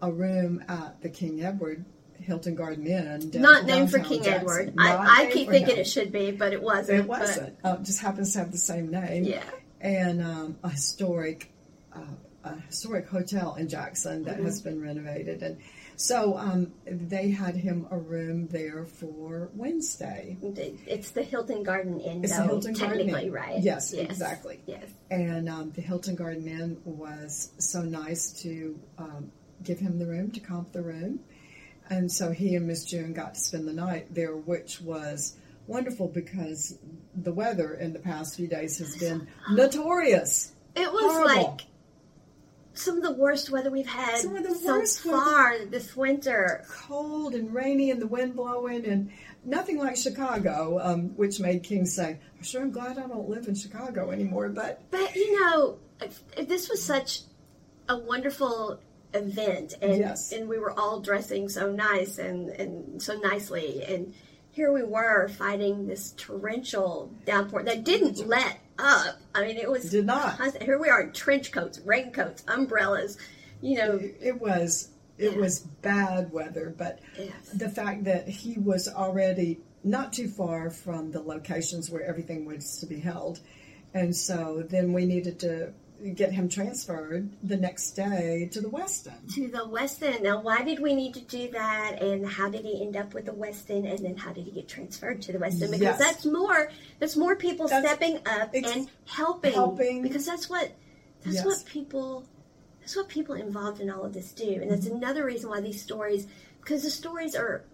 a 0.00 0.10
room 0.10 0.64
at 0.68 1.00
the 1.02 1.08
King 1.08 1.42
Edward 1.44 1.84
Hilton 2.20 2.54
Garden 2.54 2.86
Inn. 2.86 3.30
not 3.34 3.64
named 3.64 3.90
for 3.90 3.98
King 4.00 4.22
Jackson. 4.22 4.34
Edward. 4.34 4.74
I, 4.78 5.22
I 5.26 5.30
keep 5.32 5.48
thinking 5.48 5.74
him. 5.74 5.80
it 5.80 5.86
should 5.88 6.10
be, 6.12 6.30
but 6.32 6.52
it 6.52 6.62
wasn't. 6.62 7.00
It 7.00 7.06
wasn't. 7.08 7.56
Uh, 7.64 7.76
it 7.80 7.84
just 7.84 8.00
happens 8.00 8.32
to 8.32 8.38
have 8.40 8.52
the 8.52 8.58
same 8.58 8.90
name. 8.90 9.24
Yeah. 9.24 9.42
And 9.80 10.22
um, 10.22 10.56
a 10.62 10.68
historic, 10.70 11.50
uh, 11.94 12.00
a 12.44 12.60
historic 12.62 13.08
hotel 13.08 13.54
in 13.56 13.68
Jackson 13.68 14.24
that 14.24 14.36
Mm-hmm. 14.36 14.44
has 14.46 14.60
been 14.60 14.80
renovated, 14.80 15.42
and 15.42 15.58
so 16.02 16.36
um, 16.36 16.72
they 16.84 17.30
had 17.30 17.54
him 17.54 17.86
a 17.92 17.96
room 17.96 18.48
there 18.48 18.84
for 18.84 19.50
Wednesday. 19.54 20.36
It's 20.42 21.12
the 21.12 21.22
Hilton 21.22 21.62
Garden 21.62 22.00
Inn, 22.00 22.24
It's 22.24 22.32
though, 22.36 22.42
the 22.42 22.48
Hilton 22.48 22.72
Garden 22.74 23.08
Inn. 23.08 23.32
right? 23.32 23.62
Yes, 23.62 23.92
exactly. 23.92 24.60
Yes. 24.66 24.84
And 25.12 25.48
um, 25.48 25.70
the 25.70 25.80
Hilton 25.80 26.16
Garden 26.16 26.48
Inn 26.48 26.80
was 26.84 27.50
so 27.58 27.82
nice 27.82 28.32
to 28.42 28.76
um, 28.98 29.30
give 29.62 29.78
him 29.78 30.00
the 30.00 30.06
room, 30.06 30.32
to 30.32 30.40
comp 30.40 30.72
the 30.72 30.82
room. 30.82 31.20
And 31.88 32.10
so 32.10 32.32
he 32.32 32.56
and 32.56 32.66
Miss 32.66 32.84
June 32.84 33.12
got 33.12 33.34
to 33.34 33.40
spend 33.40 33.68
the 33.68 33.72
night 33.72 34.12
there, 34.12 34.34
which 34.34 34.80
was 34.80 35.36
wonderful 35.68 36.08
because 36.08 36.76
the 37.14 37.32
weather 37.32 37.74
in 37.74 37.92
the 37.92 37.98
past 38.00 38.34
few 38.36 38.48
days 38.48 38.78
has 38.78 38.96
been 38.96 39.28
notorious. 39.50 40.52
It 40.74 40.92
was 40.92 41.12
Horrible. 41.12 41.42
like 41.52 41.60
some 42.74 42.96
of 42.96 43.02
the 43.02 43.12
worst 43.12 43.50
weather 43.50 43.70
we've 43.70 43.86
had 43.86 44.16
Some 44.18 44.36
of 44.36 44.42
the 44.44 44.54
so 44.54 44.78
worst 44.78 45.04
weather. 45.04 45.18
far 45.18 45.64
this 45.66 45.94
winter. 45.96 46.64
Cold 46.68 47.34
and 47.34 47.52
rainy 47.52 47.90
and 47.90 48.00
the 48.00 48.06
wind 48.06 48.34
blowing 48.34 48.86
and 48.86 49.10
nothing 49.44 49.78
like 49.78 49.96
Chicago, 49.96 50.78
um, 50.82 51.08
which 51.16 51.38
made 51.40 51.62
King 51.62 51.84
say, 51.86 52.18
I'm 52.36 52.42
sure 52.42 52.62
I'm 52.62 52.70
glad 52.70 52.98
I 52.98 53.06
don't 53.06 53.28
live 53.28 53.46
in 53.48 53.54
Chicago 53.54 54.10
anymore. 54.10 54.48
But 54.48 54.82
But 54.90 55.14
you 55.14 55.40
know, 55.40 55.78
if, 56.00 56.22
if 56.36 56.48
this 56.48 56.68
was 56.70 56.82
such 56.82 57.20
a 57.88 57.98
wonderful 57.98 58.80
event, 59.14 59.74
and 59.82 59.98
Yes. 59.98 60.32
and 60.32 60.48
we 60.48 60.58
were 60.58 60.72
all 60.78 61.00
dressing 61.00 61.48
so 61.48 61.70
nice 61.70 62.18
and 62.18 62.48
and 62.50 63.02
so 63.02 63.14
nicely, 63.18 63.84
and 63.84 64.14
here 64.50 64.72
we 64.72 64.82
were 64.82 65.28
fighting 65.28 65.86
this 65.86 66.12
torrential 66.16 67.10
downpour 67.26 67.62
that 67.64 67.84
didn't 67.84 68.26
let 68.26 68.58
up. 68.78 69.18
I 69.34 69.42
mean, 69.42 69.56
it 69.56 69.70
was 69.70 69.90
Did 69.90 70.06
not. 70.06 70.38
constant. 70.38 70.62
Here 70.64 70.78
we 70.78 70.88
are 70.88 71.02
in 71.02 71.12
trench 71.12 71.52
coats, 71.52 71.80
raincoats, 71.84 72.42
umbrellas. 72.48 73.16
You 73.60 73.78
know, 73.78 74.00
it 74.20 74.40
was 74.40 74.88
it 75.18 75.32
Yeah. 75.34 75.38
was 75.38 75.60
bad 75.60 76.32
weather, 76.32 76.74
but 76.76 76.98
Yes. 77.18 77.32
the 77.54 77.68
fact 77.68 78.04
that 78.04 78.26
he 78.26 78.58
was 78.58 78.88
already 78.88 79.60
not 79.84 80.12
too 80.12 80.26
far 80.28 80.70
from 80.70 81.10
the 81.12 81.20
locations 81.20 81.90
where 81.90 82.02
everything 82.02 82.44
was 82.46 82.78
to 82.78 82.86
be 82.86 82.98
held, 82.98 83.38
and 83.94 84.16
so 84.16 84.64
then 84.68 84.92
we 84.92 85.04
needed 85.06 85.38
to 85.40 85.72
get 86.10 86.32
him 86.32 86.48
transferred 86.48 87.30
the 87.42 87.56
next 87.56 87.92
day 87.92 88.48
to 88.52 88.60
the 88.60 88.68
Westin. 88.68 89.32
to 89.34 89.48
the 89.48 89.58
Westin. 89.66 90.22
Now, 90.22 90.40
why 90.40 90.62
did 90.62 90.80
we 90.80 90.94
need 90.94 91.14
to 91.14 91.20
do 91.20 91.50
that? 91.52 92.02
And 92.02 92.26
how 92.26 92.48
did 92.50 92.64
he 92.64 92.82
end 92.82 92.96
up 92.96 93.14
with 93.14 93.26
the 93.26 93.32
Westin? 93.32 93.88
And 93.88 93.98
then 94.00 94.16
how 94.16 94.32
did 94.32 94.44
he 94.44 94.50
get 94.50 94.68
transferred 94.68 95.22
to 95.22 95.32
the 95.32 95.38
Westin? 95.38 95.70
Because 95.70 95.80
Yes. 95.80 95.98
that's 95.98 96.24
more. 96.26 96.70
That's 96.98 97.16
more 97.16 97.36
people 97.36 97.68
That's 97.68 97.86
stepping 97.86 98.16
up 98.26 98.50
ex- 98.54 98.70
and 98.70 98.90
helping. 99.06 99.52
helping. 99.52 100.02
Because 100.02 100.26
that's 100.26 100.48
what. 100.50 100.72
That's 101.24 101.36
Yes. 101.36 101.44
what 101.46 101.64
people. 101.66 102.24
That's 102.80 102.96
what 102.96 103.08
people 103.08 103.34
involved 103.36 103.80
in 103.80 103.88
all 103.90 104.04
of 104.04 104.12
this 104.12 104.32
do, 104.32 104.58
and 104.60 104.70
that's 104.70 104.86
Mm-hmm. 104.86 104.96
another 104.96 105.24
reason 105.24 105.48
why 105.50 105.60
these 105.60 105.80
stories. 105.80 106.26
Because 106.60 106.82
the 106.82 106.90
stories 106.90 107.34
are. 107.36 107.64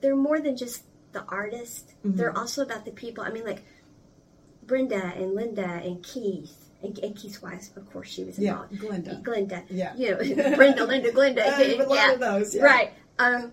They're 0.00 0.16
more 0.16 0.40
than 0.40 0.56
just 0.56 0.84
the 1.12 1.22
artist. 1.24 1.88
Mm-hmm. 2.04 2.16
They're 2.16 2.36
also 2.36 2.62
about 2.62 2.84
the 2.84 2.92
people. 2.92 3.22
I 3.24 3.30
mean, 3.30 3.44
like. 3.44 3.62
Brenda 4.66 5.12
and 5.14 5.34
Linda 5.36 5.62
and 5.84 6.02
Keith. 6.02 6.65
Keith's 6.82 7.42
wife, 7.42 7.76
of 7.76 7.90
course, 7.92 8.08
she 8.08 8.24
was 8.24 8.38
involved. 8.38 8.72
Yeah. 8.72 8.78
Glenda. 8.80 9.22
Glenda. 9.22 9.62
Yeah. 9.70 9.94
You 9.96 10.10
know, 10.36 10.56
Brenda, 10.56 10.84
Linda, 10.84 11.10
Glenda. 11.10 11.40
I 11.40 11.50
have 11.62 11.80
a 11.80 11.84
lot 11.84 11.94
yeah. 11.94 12.14
those, 12.16 12.54
yeah. 12.54 12.62
Right. 12.62 12.92
Um, 13.18 13.52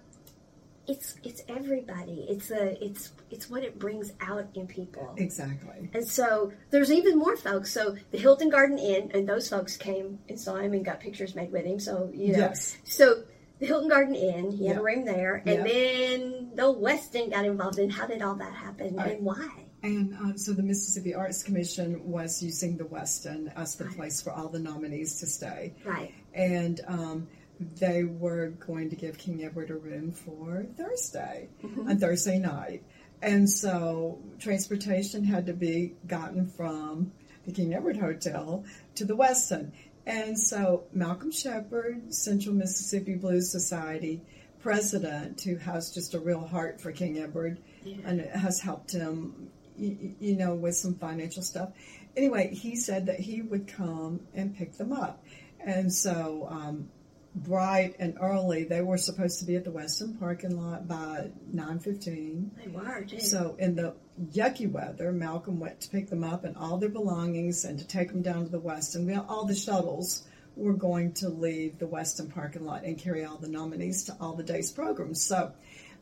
it's 0.85 1.15
it's 1.23 1.41
everybody. 1.47 2.25
It's 2.29 2.51
a 2.51 2.83
it's 2.83 3.13
it's 3.31 3.49
what 3.49 3.63
it 3.63 3.79
brings 3.79 4.11
out 4.19 4.47
in 4.53 4.67
people. 4.67 5.13
Exactly. 5.17 5.89
And 5.93 6.05
so 6.05 6.51
there's 6.71 6.91
even 6.91 7.17
more 7.17 7.37
folks. 7.37 7.71
So 7.71 7.95
the 8.11 8.17
Hilton 8.17 8.49
Garden 8.49 8.77
Inn, 8.77 9.09
and 9.13 9.27
those 9.27 9.47
folks 9.47 9.77
came 9.77 10.19
and 10.27 10.37
saw 10.39 10.55
him 10.57 10.73
and 10.73 10.83
got 10.83 10.99
pictures 10.99 11.35
made 11.35 11.51
with 11.53 11.65
him. 11.65 11.79
So 11.79 12.11
you 12.13 12.33
know, 12.33 12.39
Yes. 12.39 12.77
so 12.83 13.23
the 13.59 13.65
Hilton 13.65 13.87
Garden 13.87 14.13
Inn, 14.15 14.51
he 14.51 14.67
had 14.67 14.77
a 14.77 14.81
room 14.83 15.05
there, 15.05 15.35
and 15.45 15.59
Yeah. 15.59 15.63
then 15.63 16.49
the 16.55 16.63
Westin 16.63 17.31
got 17.31 17.45
involved. 17.45 17.79
And 17.79 17.89
how 17.91 18.05
did 18.05 18.21
all 18.21 18.35
that 18.35 18.53
happen, 18.53 18.95
Right. 18.97 19.15
and 19.15 19.25
why? 19.25 19.67
And 19.83 20.15
uh, 20.15 20.37
so 20.37 20.53
the 20.53 20.63
Mississippi 20.63 21.13
Arts 21.13 21.43
Commission 21.43 22.09
was 22.09 22.41
using 22.41 22.77
the 22.77 22.85
Westin 22.85 23.53
as 23.55 23.75
the 23.75 23.85
place 23.85 24.21
for 24.21 24.31
all 24.31 24.47
the 24.47 24.59
nominees 24.59 25.19
to 25.19 25.25
stay. 25.25 25.73
Right. 25.83 26.13
And 26.33 26.79
um, 26.87 27.27
they 27.59 28.05
were 28.05 28.47
going 28.65 28.89
to 28.89 28.95
give 28.95 29.17
King 29.17 29.43
Edward 29.43 29.69
a 29.69 29.75
room 29.75 30.11
for 30.11 30.65
Thursday, 30.77 31.49
on 31.63 31.97
Thursday 31.99 32.39
night. 32.39 32.83
And 33.21 33.49
so 33.49 34.19
transportation 34.39 35.23
had 35.23 35.45
to 35.47 35.53
be 35.53 35.95
gotten 36.07 36.47
from 36.47 37.11
the 37.45 37.51
King 37.51 37.73
Edward 37.73 37.97
Hotel 37.97 38.63
to 38.95 39.05
the 39.05 39.15
Westin. 39.15 39.71
And 40.05 40.37
so 40.39 40.83
Malcolm 40.93 41.31
Shepard, 41.31 42.13
Central 42.13 42.55
Mississippi 42.55 43.15
Blues 43.15 43.49
Society 43.51 44.21
president, 44.61 45.41
who 45.41 45.57
has 45.57 45.91
just 45.93 46.13
a 46.13 46.19
real 46.19 46.45
heart 46.45 46.79
for 46.79 46.91
King 46.91 47.19
Edward 47.19 47.57
and 48.05 48.21
it 48.21 48.33
has 48.33 48.61
helped 48.61 48.91
him, 48.93 49.49
you, 49.77 50.15
you 50.19 50.35
know, 50.35 50.55
with 50.55 50.75
some 50.75 50.95
financial 50.95 51.43
stuff. 51.43 51.71
Anyway, 52.15 52.53
he 52.53 52.75
said 52.75 53.07
that 53.07 53.19
he 53.19 53.41
would 53.41 53.67
come 53.67 54.21
and 54.33 54.55
pick 54.55 54.77
them 54.77 54.91
up. 54.93 55.23
And 55.59 55.91
so, 55.91 56.47
um, 56.49 56.89
bright 57.35 57.95
and 57.99 58.17
early, 58.21 58.63
they 58.63 58.81
were 58.81 58.97
supposed 58.97 59.39
to 59.39 59.45
be 59.45 59.55
at 59.55 59.63
the 59.63 59.71
Westin 59.71 60.19
parking 60.19 60.57
lot 60.57 60.87
by 60.87 61.31
9.15. 61.53 62.49
They 62.55 62.67
were. 62.67 63.05
So 63.19 63.55
in 63.57 63.75
the 63.75 63.95
yucky 64.31 64.71
weather, 64.71 65.11
Malcolm 65.11 65.59
went 65.59 65.81
to 65.81 65.89
pick 65.89 66.09
them 66.09 66.23
up 66.23 66.43
and 66.43 66.55
all 66.55 66.77
their 66.77 66.89
belongings 66.89 67.65
and 67.65 67.79
to 67.79 67.87
take 67.87 68.09
them 68.09 68.21
down 68.21 68.45
to 68.45 68.51
the 68.51 68.59
Westin. 68.59 69.05
We, 69.05 69.15
all 69.15 69.45
the 69.45 69.55
shuttles 69.55 70.23
were 70.55 70.73
going 70.73 71.13
to 71.13 71.29
leave 71.29 71.79
the 71.79 71.87
Westin 71.87 72.31
parking 72.31 72.65
lot 72.65 72.83
and 72.83 72.97
carry 72.97 73.25
all 73.25 73.37
the 73.37 73.47
nominees 73.47 74.03
to 74.03 74.15
all 74.19 74.35
the 74.35 74.43
day's 74.43 74.71
programs. 74.71 75.23
So 75.23 75.51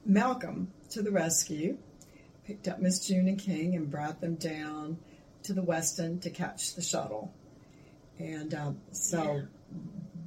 Malcolm 0.06 0.72
to 0.90 1.02
the 1.02 1.12
rescue, 1.12 1.78
picked 2.52 2.68
up 2.68 2.80
Miss 2.82 3.08
June 3.08 3.30
and 3.30 3.40
King 3.40 3.76
and 3.76 3.90
brought 3.90 4.20
them 4.20 4.36
down 4.36 4.98
to 5.44 5.54
the 5.54 5.62
Westin 5.62 6.22
to 6.24 6.30
catch 6.30 6.76
the 6.76 6.82
shuttle. 6.82 7.34
And 8.20 8.54
um, 8.54 8.82
so 8.92 9.44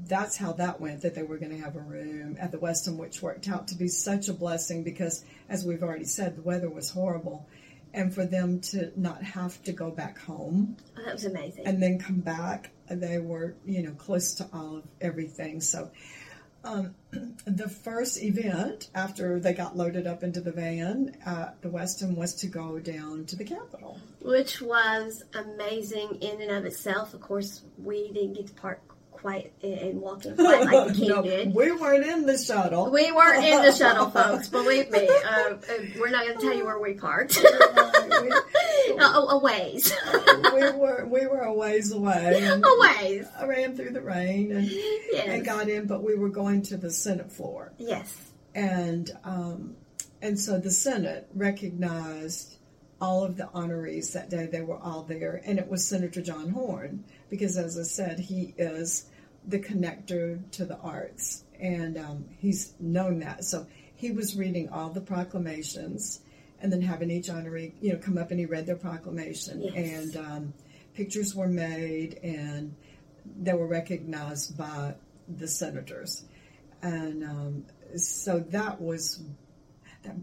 that's 0.06 0.38
how 0.38 0.52
that 0.54 0.80
went 0.80 1.02
that 1.02 1.14
they 1.14 1.22
were 1.22 1.36
going 1.36 1.52
to 1.54 1.62
have 1.62 1.76
a 1.76 1.80
room 1.80 2.38
at 2.40 2.50
the 2.50 2.56
Westin, 2.56 2.96
which 2.96 3.20
worked 3.20 3.46
out 3.48 3.68
to 3.68 3.74
be 3.74 3.88
such 3.88 4.28
a 4.28 4.32
blessing 4.32 4.84
because, 4.84 5.22
as 5.50 5.66
we've 5.66 5.82
already 5.82 6.06
said, 6.06 6.34
the 6.36 6.42
weather 6.42 6.70
was 6.70 6.88
horrible. 6.90 7.46
And 7.92 8.12
for 8.12 8.24
them 8.24 8.60
to 8.72 8.90
not 8.96 9.22
have 9.22 9.62
to 9.64 9.72
go 9.72 9.90
back 9.90 10.18
home 10.18 10.76
Oh, 10.98 11.02
that 11.04 11.12
was 11.12 11.26
amazing. 11.26 11.66
and 11.66 11.80
then 11.80 11.98
come 11.98 12.20
back, 12.20 12.70
they 12.88 13.18
were, 13.18 13.54
you 13.66 13.82
know, 13.82 13.92
close 13.92 14.32
to 14.36 14.48
all 14.52 14.78
of 14.78 14.84
everything. 15.00 15.60
So, 15.60 15.90
um, 16.64 16.94
the 17.44 17.68
first 17.68 18.22
event 18.22 18.90
after 18.94 19.38
they 19.38 19.52
got 19.52 19.76
loaded 19.76 20.06
up 20.06 20.22
into 20.22 20.40
the 20.40 20.52
van 20.52 21.16
at 21.24 21.60
the 21.62 21.68
Westin 21.68 22.16
was 22.16 22.34
to 22.36 22.46
go 22.46 22.78
down 22.78 23.24
to 23.26 23.36
the 23.36 23.44
Capitol. 23.44 23.98
Which 24.20 24.60
was 24.60 25.22
amazing 25.34 26.18
in 26.20 26.40
and 26.40 26.50
of 26.50 26.64
itself. 26.64 27.14
Of 27.14 27.20
course, 27.20 27.62
we 27.78 28.10
didn't 28.12 28.34
get 28.34 28.46
to 28.48 28.54
park 28.54 28.80
quite 29.24 29.52
and 29.62 30.02
walk 30.02 30.26
in 30.26 30.36
quite 30.36 30.64
like 30.70 30.88
the 30.88 30.94
king 30.94 31.08
no, 31.08 31.22
did. 31.22 31.54
we 31.54 31.72
weren't 31.72 32.04
in 32.06 32.26
the 32.26 32.36
shuttle. 32.36 32.90
We 32.90 33.10
weren't 33.10 33.42
in 33.42 33.62
the 33.62 33.72
shuttle, 33.72 34.10
folks. 34.10 34.50
Believe 34.50 34.90
me. 34.90 35.08
Uh, 35.08 35.54
uh, 35.54 35.56
we're 35.98 36.10
not 36.10 36.26
going 36.26 36.36
to 36.38 36.42
tell 36.44 36.54
you 36.54 36.66
where 36.66 36.78
we 36.78 36.92
parked. 36.92 37.38
we, 37.42 38.94
a, 38.98 39.02
a 39.02 39.38
ways. 39.38 39.94
we 40.52 40.70
were 40.72 41.06
we 41.10 41.26
were 41.26 41.40
a 41.40 41.54
ways 41.54 41.90
away. 41.90 42.44
A 42.44 42.60
ways. 43.02 43.26
I 43.40 43.46
ran 43.46 43.74
through 43.74 43.92
the 43.92 44.02
rain 44.02 44.52
and, 44.52 44.68
Yes. 44.70 45.26
and 45.26 45.42
got 45.42 45.70
in, 45.70 45.86
but 45.86 46.02
we 46.02 46.16
were 46.16 46.28
going 46.28 46.60
to 46.64 46.76
the 46.76 46.90
Senate 46.90 47.32
floor. 47.32 47.72
Yes. 47.78 48.14
and 48.54 49.10
um, 49.24 49.74
and 50.20 50.38
so 50.38 50.58
the 50.58 50.70
Senate 50.70 51.28
recognized 51.34 52.56
all 53.00 53.24
of 53.24 53.38
the 53.38 53.44
honorees 53.54 54.12
that 54.12 54.28
day. 54.28 54.44
They 54.52 54.60
were 54.60 54.78
all 54.78 55.02
there, 55.02 55.40
and 55.46 55.58
it 55.58 55.68
was 55.68 55.86
Senator 55.86 56.20
John 56.20 56.50
Horn 56.50 57.04
because, 57.30 57.56
as 57.56 57.78
I 57.78 57.84
said, 57.84 58.18
he 58.18 58.52
is 58.58 59.06
the 59.46 59.58
connector 59.58 60.48
to 60.52 60.64
the 60.64 60.78
arts, 60.78 61.44
and 61.60 61.96
um, 61.98 62.24
he's 62.38 62.74
known 62.80 63.20
that. 63.20 63.44
So 63.44 63.66
he 63.94 64.10
was 64.10 64.36
reading 64.36 64.68
all 64.70 64.90
the 64.90 65.00
proclamations, 65.00 66.20
and 66.60 66.72
then 66.72 66.82
having 66.82 67.10
each 67.10 67.28
honoree, 67.28 67.72
you 67.80 67.92
know, 67.92 67.98
come 67.98 68.18
up 68.18 68.30
and 68.30 68.40
he 68.40 68.46
read 68.46 68.66
their 68.66 68.76
proclamation, 68.76 69.62
Yes. 69.62 69.74
and 69.76 70.16
um, 70.16 70.54
pictures 70.94 71.34
were 71.34 71.48
made, 71.48 72.14
and 72.22 72.74
they 73.40 73.52
were 73.54 73.66
recognized 73.66 74.56
by 74.58 74.94
the 75.28 75.48
senators 75.48 76.24
and 76.82 77.24
um, 77.24 77.64
so 77.96 78.40
that 78.50 78.78
was 78.78 79.22
that 80.02 80.14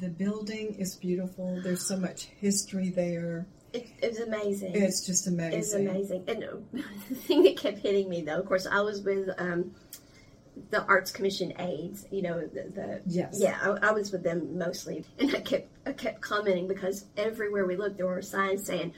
the 0.00 0.08
building 0.08 0.74
is 0.78 0.96
beautiful 0.96 1.60
there's 1.62 1.86
so 1.86 1.98
much 1.98 2.24
history 2.40 2.88
there 2.88 3.46
It, 3.72 3.88
it 4.02 4.10
was 4.10 4.20
amazing. 4.20 4.74
it's 4.74 5.04
just 5.04 5.26
amazing 5.26 5.58
It's 5.58 5.74
amazing. 5.74 6.24
And 6.28 6.44
uh, 6.44 6.48
the 7.08 7.14
thing 7.14 7.42
that 7.42 7.56
kept 7.56 7.78
hitting 7.78 8.08
me, 8.08 8.22
though, 8.22 8.38
of 8.38 8.46
course, 8.46 8.66
I 8.66 8.80
was 8.80 9.02
with 9.02 9.28
um, 9.38 9.74
the 10.70 10.84
Arts 10.84 11.10
Commission 11.10 11.52
aides. 11.58 12.06
You 12.10 12.22
know, 12.22 12.40
the, 12.40 12.70
the 12.74 13.02
Yes. 13.06 13.38
yeah, 13.40 13.58
I, 13.62 13.88
I 13.88 13.92
was 13.92 14.12
with 14.12 14.22
them 14.22 14.56
mostly, 14.56 15.04
and 15.18 15.34
I 15.34 15.40
kept 15.40 15.68
I 15.86 15.92
kept 15.92 16.20
commenting 16.20 16.68
because 16.68 17.04
everywhere 17.16 17.66
we 17.66 17.76
looked, 17.76 17.96
there 17.98 18.06
were 18.06 18.22
signs 18.22 18.64
saying. 18.64 18.92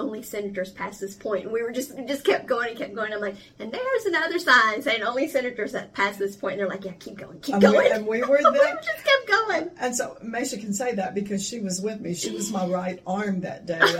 Only 0.00 0.22
senators 0.22 0.70
past 0.70 1.00
this 1.00 1.14
point, 1.14 1.44
and 1.44 1.52
we 1.52 1.62
were 1.62 1.72
just 1.72 1.92
just 2.08 2.24
kept 2.24 2.46
going 2.46 2.70
and 2.70 2.78
kept 2.78 2.94
going. 2.94 3.12
I'm 3.12 3.20
like, 3.20 3.36
and 3.58 3.70
there's 3.70 4.06
another 4.06 4.38
sign 4.38 4.80
saying 4.82 5.02
only 5.02 5.28
senators 5.28 5.72
that 5.72 5.92
pass 5.92 6.16
this 6.16 6.34
point. 6.36 6.54
And 6.54 6.60
they're 6.60 6.68
like, 6.68 6.84
yeah, 6.84 6.92
keep 6.98 7.18
going, 7.18 7.38
keep 7.40 7.56
And 7.56 7.62
we- 7.64 7.70
going. 7.70 7.92
and 7.92 8.06
we 8.06 8.20
were 8.22 8.38
we 8.52 8.58
just 8.58 9.04
kept 9.04 9.28
going. 9.28 9.70
and 9.78 9.94
so 9.94 10.16
Meshea 10.24 10.58
can 10.60 10.72
say 10.72 10.94
that 10.94 11.14
because 11.14 11.46
she 11.46 11.60
was 11.60 11.80
with 11.82 12.00
me. 12.00 12.14
She 12.14 12.30
was 12.34 12.50
my 12.50 12.66
right 12.78 12.98
arm 13.06 13.40
that 13.42 13.66
day. 13.66 13.80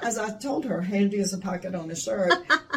As 0.00 0.16
I 0.16 0.38
told 0.38 0.64
her, 0.64 0.80
handy 0.80 1.18
as 1.18 1.32
a 1.34 1.38
pocket 1.38 1.74
on 1.74 1.90
a 1.90 1.96
shirt, 1.96 2.32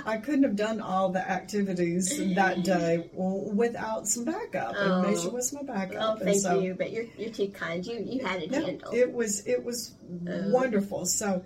I 0.05 0.17
couldn't 0.17 0.41
have 0.43 0.55
done 0.55 0.81
all 0.81 1.09
the 1.09 1.19
activities 1.21 2.17
that 2.35 2.63
day 2.63 3.07
without 3.13 4.07
some 4.07 4.25
backup. 4.25 4.73
Oh. 4.75 5.03
And 5.03 5.15
Meshea 5.15 5.31
was 5.31 5.53
my 5.53 5.61
backup. 5.61 6.01
Oh, 6.01 6.11
and 6.13 6.21
thank 6.23 6.41
so, 6.41 6.59
you, 6.59 6.73
but 6.73 6.91
you're 6.91 7.05
you're 7.17 7.29
too 7.31 7.49
kind. 7.49 7.85
You 7.85 7.99
you 8.03 8.25
had 8.25 8.41
it 8.41 8.51
No, 8.51 8.65
handled. 8.65 8.93
it 8.95 9.13
was 9.13 9.45
it 9.45 9.63
was 9.63 9.93
oh. 10.27 10.49
wonderful. 10.49 11.05
So 11.05 11.43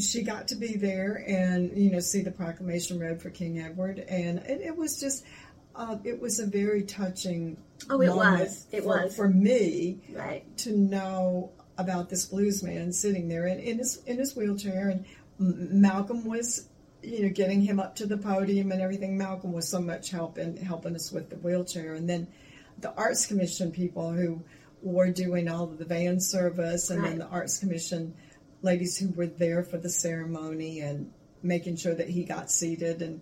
she 0.00 0.22
got 0.22 0.48
to 0.48 0.56
be 0.56 0.76
there 0.76 1.24
and 1.26 1.76
you 1.76 1.90
know 1.90 2.00
see 2.00 2.22
the 2.22 2.30
proclamation 2.30 2.98
read 2.98 3.20
for 3.20 3.30
King 3.30 3.60
Edward, 3.60 3.98
and 3.98 4.38
it, 4.40 4.60
it 4.60 4.76
was 4.76 5.00
just 5.00 5.24
uh, 5.74 5.96
it 6.04 6.20
was 6.20 6.40
a 6.40 6.46
very 6.46 6.82
touching. 6.82 7.56
Oh, 7.88 8.00
it 8.00 8.08
moment 8.08 8.40
was. 8.40 8.66
It 8.72 8.82
for, 8.82 9.02
was. 9.04 9.16
for 9.16 9.28
me 9.28 9.98
right. 10.12 10.44
to 10.58 10.76
know 10.76 11.52
about 11.78 12.10
this 12.10 12.26
blues 12.26 12.62
man 12.62 12.92
sitting 12.92 13.28
there 13.28 13.46
in, 13.46 13.58
in 13.58 13.78
his 13.78 14.02
in 14.04 14.18
his 14.18 14.36
wheelchair, 14.36 14.88
and 14.88 15.04
Malcolm 15.38 16.24
was. 16.24 16.66
You 17.02 17.22
know, 17.22 17.28
getting 17.30 17.62
him 17.62 17.80
up 17.80 17.96
to 17.96 18.04
the 18.04 18.18
podium 18.18 18.72
and 18.72 18.82
everything. 18.82 19.16
Malcolm 19.16 19.54
was 19.54 19.66
so 19.66 19.80
much 19.80 20.10
help 20.10 20.36
in 20.36 20.58
helping 20.58 20.94
us 20.94 21.10
with 21.10 21.30
the 21.30 21.36
wheelchair, 21.36 21.94
and 21.94 22.06
then 22.06 22.28
the 22.76 22.92
Arts 22.94 23.24
Commission 23.24 23.72
people 23.72 24.12
who 24.12 24.42
were 24.82 25.10
doing 25.10 25.48
all 25.48 25.64
of 25.64 25.78
the 25.78 25.86
van 25.86 26.20
service, 26.20 26.90
and 26.90 27.02
then 27.02 27.18
the 27.18 27.26
Arts 27.26 27.58
Commission 27.58 28.14
ladies 28.62 28.98
who 28.98 29.08
were 29.10 29.26
there 29.26 29.62
for 29.62 29.78
the 29.78 29.88
ceremony 29.90 30.80
and 30.80 31.12
making 31.42 31.76
sure 31.76 31.94
that 31.94 32.08
he 32.08 32.24
got 32.24 32.50
seated, 32.50 33.02
and 33.02 33.20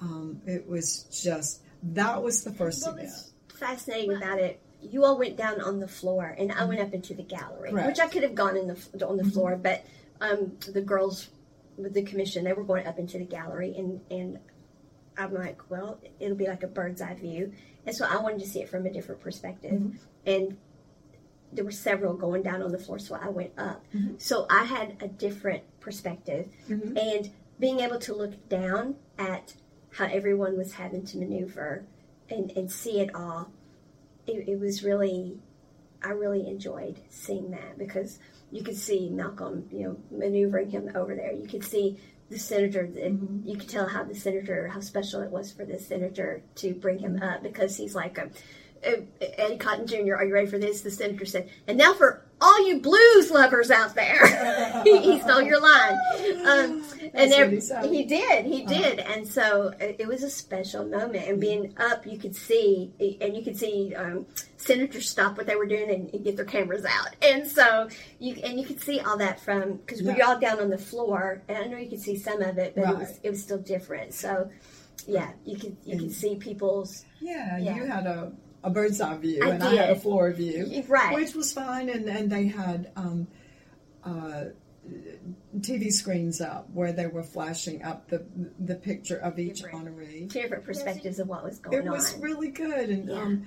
um, 0.00 0.40
it 0.46 0.68
was 0.68 1.04
just 1.22 1.62
that 1.82 2.22
was 2.22 2.44
the 2.44 2.52
first 2.52 2.84
What 2.86 2.94
event. 2.94 3.08
was 3.08 3.32
fascinating 3.58 4.14
about 4.16 4.38
it, 4.38 4.60
you 4.80 5.04
all 5.04 5.18
went 5.18 5.36
down 5.36 5.60
on 5.60 5.80
the 5.80 5.88
floor, 5.88 6.34
and 6.38 6.52
I 6.52 6.64
went 6.64 6.80
up 6.80 6.92
into 6.92 7.14
the 7.14 7.22
gallery, 7.22 7.70
Correct. 7.70 7.86
which 7.86 8.00
I 8.00 8.08
could 8.08 8.22
have 8.22 8.34
gone 8.34 8.56
in 8.56 8.66
the 8.66 9.06
on 9.06 9.16
the 9.16 9.24
floor, 9.24 9.56
but 9.56 9.84
um, 10.20 10.52
the 10.72 10.80
girls 10.80 11.28
with 11.76 11.94
the 11.94 12.02
commission 12.02 12.44
they 12.44 12.52
were 12.52 12.64
going 12.64 12.86
up 12.86 12.98
into 12.98 13.18
the 13.18 13.24
gallery, 13.24 13.74
and 13.76 14.00
and 14.10 14.38
I'm 15.16 15.32
like, 15.32 15.70
well, 15.70 16.00
it'll 16.20 16.36
be 16.36 16.46
like 16.46 16.62
a 16.62 16.68
bird's 16.68 17.00
eye 17.00 17.14
view, 17.14 17.52
and 17.86 17.94
so 17.96 18.06
I 18.08 18.18
wanted 18.18 18.40
to 18.40 18.48
see 18.48 18.60
it 18.60 18.68
from 18.68 18.84
a 18.86 18.90
different 18.90 19.20
perspective, 19.20 19.80
and 20.26 20.56
there 21.54 21.64
were 21.64 21.70
several 21.70 22.14
going 22.14 22.42
down 22.42 22.62
on 22.62 22.72
the 22.72 22.78
floor, 22.78 22.98
so 22.98 23.14
I 23.14 23.28
went 23.28 23.52
up. 23.56 23.84
So 24.18 24.46
I 24.50 24.64
had 24.64 24.96
a 25.00 25.08
different 25.08 25.62
perspective, 25.80 26.48
and 26.68 27.30
being 27.58 27.80
able 27.80 27.98
to 28.00 28.14
look 28.14 28.48
down 28.48 28.96
at 29.18 29.54
how 29.92 30.06
everyone 30.06 30.58
was 30.58 30.72
having 30.72 31.04
to 31.06 31.18
maneuver 31.18 31.84
and, 32.28 32.50
and 32.56 32.70
see 32.70 33.00
it 33.00 33.14
all, 33.14 33.50
it, 34.26 34.48
it 34.48 34.58
was 34.58 34.82
really, 34.82 35.38
I 36.02 36.08
really 36.08 36.48
enjoyed 36.48 36.98
seeing 37.08 37.52
that 37.52 37.78
because 37.78 38.18
you 38.50 38.62
could 38.64 38.76
see 38.76 39.08
Malcolm, 39.08 39.68
you 39.70 39.84
know, 39.84 39.96
maneuvering 40.10 40.70
him 40.70 40.90
over 40.94 41.14
there. 41.14 41.32
You 41.32 41.46
could 41.46 41.64
see 41.64 41.98
the 42.30 42.38
senator, 42.38 42.84
mm-hmm. 42.86 43.48
you 43.48 43.56
could 43.56 43.68
tell 43.68 43.86
how 43.86 44.02
the 44.02 44.14
senator, 44.14 44.66
how 44.68 44.80
special 44.80 45.20
it 45.20 45.30
was 45.30 45.52
for 45.52 45.64
the 45.64 45.78
senator 45.78 46.42
to 46.56 46.74
bring 46.74 46.98
him 46.98 47.22
up 47.22 47.42
because 47.42 47.76
he's 47.76 47.94
like 47.94 48.18
a, 48.18 48.30
Eddie 49.20 49.56
Cotton 49.56 49.86
Jr., 49.86 50.14
are 50.14 50.24
you 50.24 50.34
ready 50.34 50.46
for 50.46 50.58
this? 50.58 50.80
The 50.80 50.90
senator 50.90 51.24
said, 51.24 51.50
and 51.66 51.78
now 51.78 51.94
for 51.94 52.24
all 52.40 52.68
you 52.68 52.80
blues 52.80 53.30
lovers 53.30 53.70
out 53.70 53.94
there. 53.94 54.82
he, 54.84 54.98
he, 55.00 55.20
stole 55.20 55.40
your 55.40 55.60
line. 55.60 55.98
Um, 56.46 56.84
and 57.14 57.32
he, 57.32 57.88
he, 57.88 58.04
did, 58.04 58.44
he 58.44 58.64
uh-huh. 58.64 58.74
did. 58.74 58.98
And 58.98 59.26
so 59.26 59.72
it, 59.80 59.96
it, 60.00 60.06
was 60.06 60.22
a 60.22 60.30
special 60.30 60.84
moment. 60.84 61.26
And 61.26 61.40
being 61.40 61.74
up, 61.78 62.06
you 62.06 62.18
could 62.18 62.36
see, 62.36 62.92
and 63.20 63.34
you 63.36 63.42
could 63.42 63.56
see 63.56 63.94
um, 63.94 64.26
senators 64.56 65.08
stop 65.08 65.36
what 65.36 65.46
they 65.46 65.56
were 65.56 65.66
doing 65.66 65.90
and, 65.90 66.10
and, 66.12 66.24
get 66.24 66.36
their 66.36 66.44
cameras 66.44 66.84
out. 66.84 67.16
And 67.22 67.46
so 67.46 67.88
you, 68.18 68.34
and 68.44 68.58
you 68.58 68.66
could 68.66 68.80
see 68.80 69.00
all 69.00 69.16
that 69.18 69.40
from, 69.40 69.76
because 69.76 70.02
yeah. 70.02 70.12
we 70.12 70.18
were 70.18 70.24
all 70.24 70.38
down 70.38 70.60
on 70.60 70.70
the 70.70 70.78
floor, 70.78 71.42
and 71.48 71.56
I 71.56 71.66
know 71.66 71.78
you 71.78 71.88
could 71.88 72.02
see 72.02 72.16
some 72.16 72.42
of 72.42 72.58
it, 72.58 72.74
but 72.74 72.84
right. 72.84 72.94
it, 72.94 72.98
was, 72.98 73.20
it 73.22 73.30
was 73.30 73.42
still 73.42 73.58
different. 73.58 74.12
So, 74.12 74.50
yeah, 75.06 75.32
you 75.44 75.56
could 75.58 75.76
you 75.84 75.98
could 75.98 76.12
see 76.12 76.36
people's. 76.36 77.04
Yeah, 77.20 77.58
yeah, 77.58 77.76
you 77.76 77.84
had 77.84 78.06
a 78.06 78.32
a 78.64 78.70
bird's 78.70 79.00
eye 79.00 79.16
view, 79.18 79.44
I 79.44 79.50
and 79.50 79.60
did. 79.62 79.78
I 79.78 79.86
had 79.86 79.90
a 79.90 80.00
floor 80.00 80.32
view, 80.32 80.82
right? 80.88 81.14
Which 81.14 81.34
was 81.34 81.52
fine, 81.52 81.90
and 81.90 82.08
and 82.08 82.32
they 82.32 82.48
had 82.48 82.90
um, 82.96 83.28
uh, 84.02 84.44
TV 85.60 85.92
screens 85.92 86.40
up 86.40 86.68
where 86.72 86.92
they 86.92 87.06
were 87.06 87.22
flashing 87.22 87.82
up 87.82 88.08
the 88.08 88.24
the 88.58 88.74
picture 88.74 89.18
of 89.18 89.38
each 89.38 89.62
different, 89.62 89.86
honoree, 89.86 90.28
different 90.32 90.64
perspectives 90.64 91.18
of 91.18 91.28
what 91.28 91.44
was 91.44 91.58
going 91.58 91.82
on. 91.82 91.86
It 91.86 91.90
was 91.90 92.14
on. 92.14 92.20
really 92.22 92.48
good, 92.48 92.88
and 92.88 93.08
yeah. 93.08 93.14
um, 93.14 93.46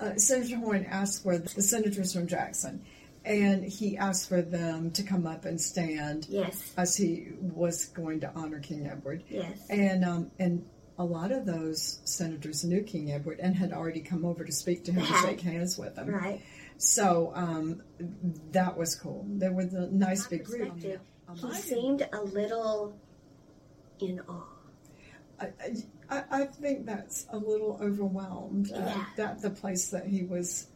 uh, 0.00 0.16
Senator 0.16 0.56
Horn 0.56 0.86
asked 0.88 1.24
for 1.24 1.36
the 1.36 1.62
senators 1.62 2.14
from 2.14 2.26
Jackson. 2.26 2.82
And 3.24 3.62
he 3.62 3.96
asked 3.96 4.28
for 4.28 4.42
them 4.42 4.90
to 4.92 5.04
come 5.04 5.28
up 5.28 5.44
and 5.44 5.60
stand, 5.60 6.26
yes, 6.28 6.72
as 6.76 6.96
he 6.96 7.28
was 7.38 7.84
going 7.84 8.18
to 8.18 8.32
honor 8.34 8.58
King 8.58 8.88
Edward, 8.88 9.22
yes, 9.28 9.64
and 9.70 10.04
um, 10.04 10.32
and 10.40 10.66
a 10.98 11.04
lot 11.04 11.32
of 11.32 11.46
those 11.46 12.00
senators 12.04 12.64
knew 12.64 12.82
King 12.82 13.12
Edward 13.12 13.40
and 13.40 13.56
had 13.56 13.72
already 13.72 14.00
come 14.00 14.24
over 14.24 14.44
to 14.44 14.52
speak 14.52 14.84
to 14.84 14.92
him 14.92 15.04
and 15.04 15.16
shake 15.24 15.40
hands 15.40 15.78
with 15.78 15.96
him. 15.96 16.08
Right. 16.08 16.40
So 16.76 17.32
um, 17.34 17.82
that 18.52 18.76
was 18.76 18.94
cool. 18.94 19.24
There 19.28 19.52
was 19.52 19.72
a 19.72 19.86
nice 19.88 20.26
big 20.26 20.44
group. 20.44 20.76
He 20.78 21.54
seemed 21.54 22.06
a 22.12 22.20
little 22.22 22.98
in 24.00 24.20
awe. 24.28 24.42
I, 25.40 25.50
I, 26.10 26.22
I 26.30 26.44
think 26.44 26.86
that's 26.86 27.26
a 27.30 27.38
little 27.38 27.78
overwhelmed. 27.80 28.70
Uh. 28.72 28.94
That 29.16 29.40
the 29.40 29.50
place 29.50 29.88
that 29.90 30.06
he 30.06 30.24
was 30.24 30.66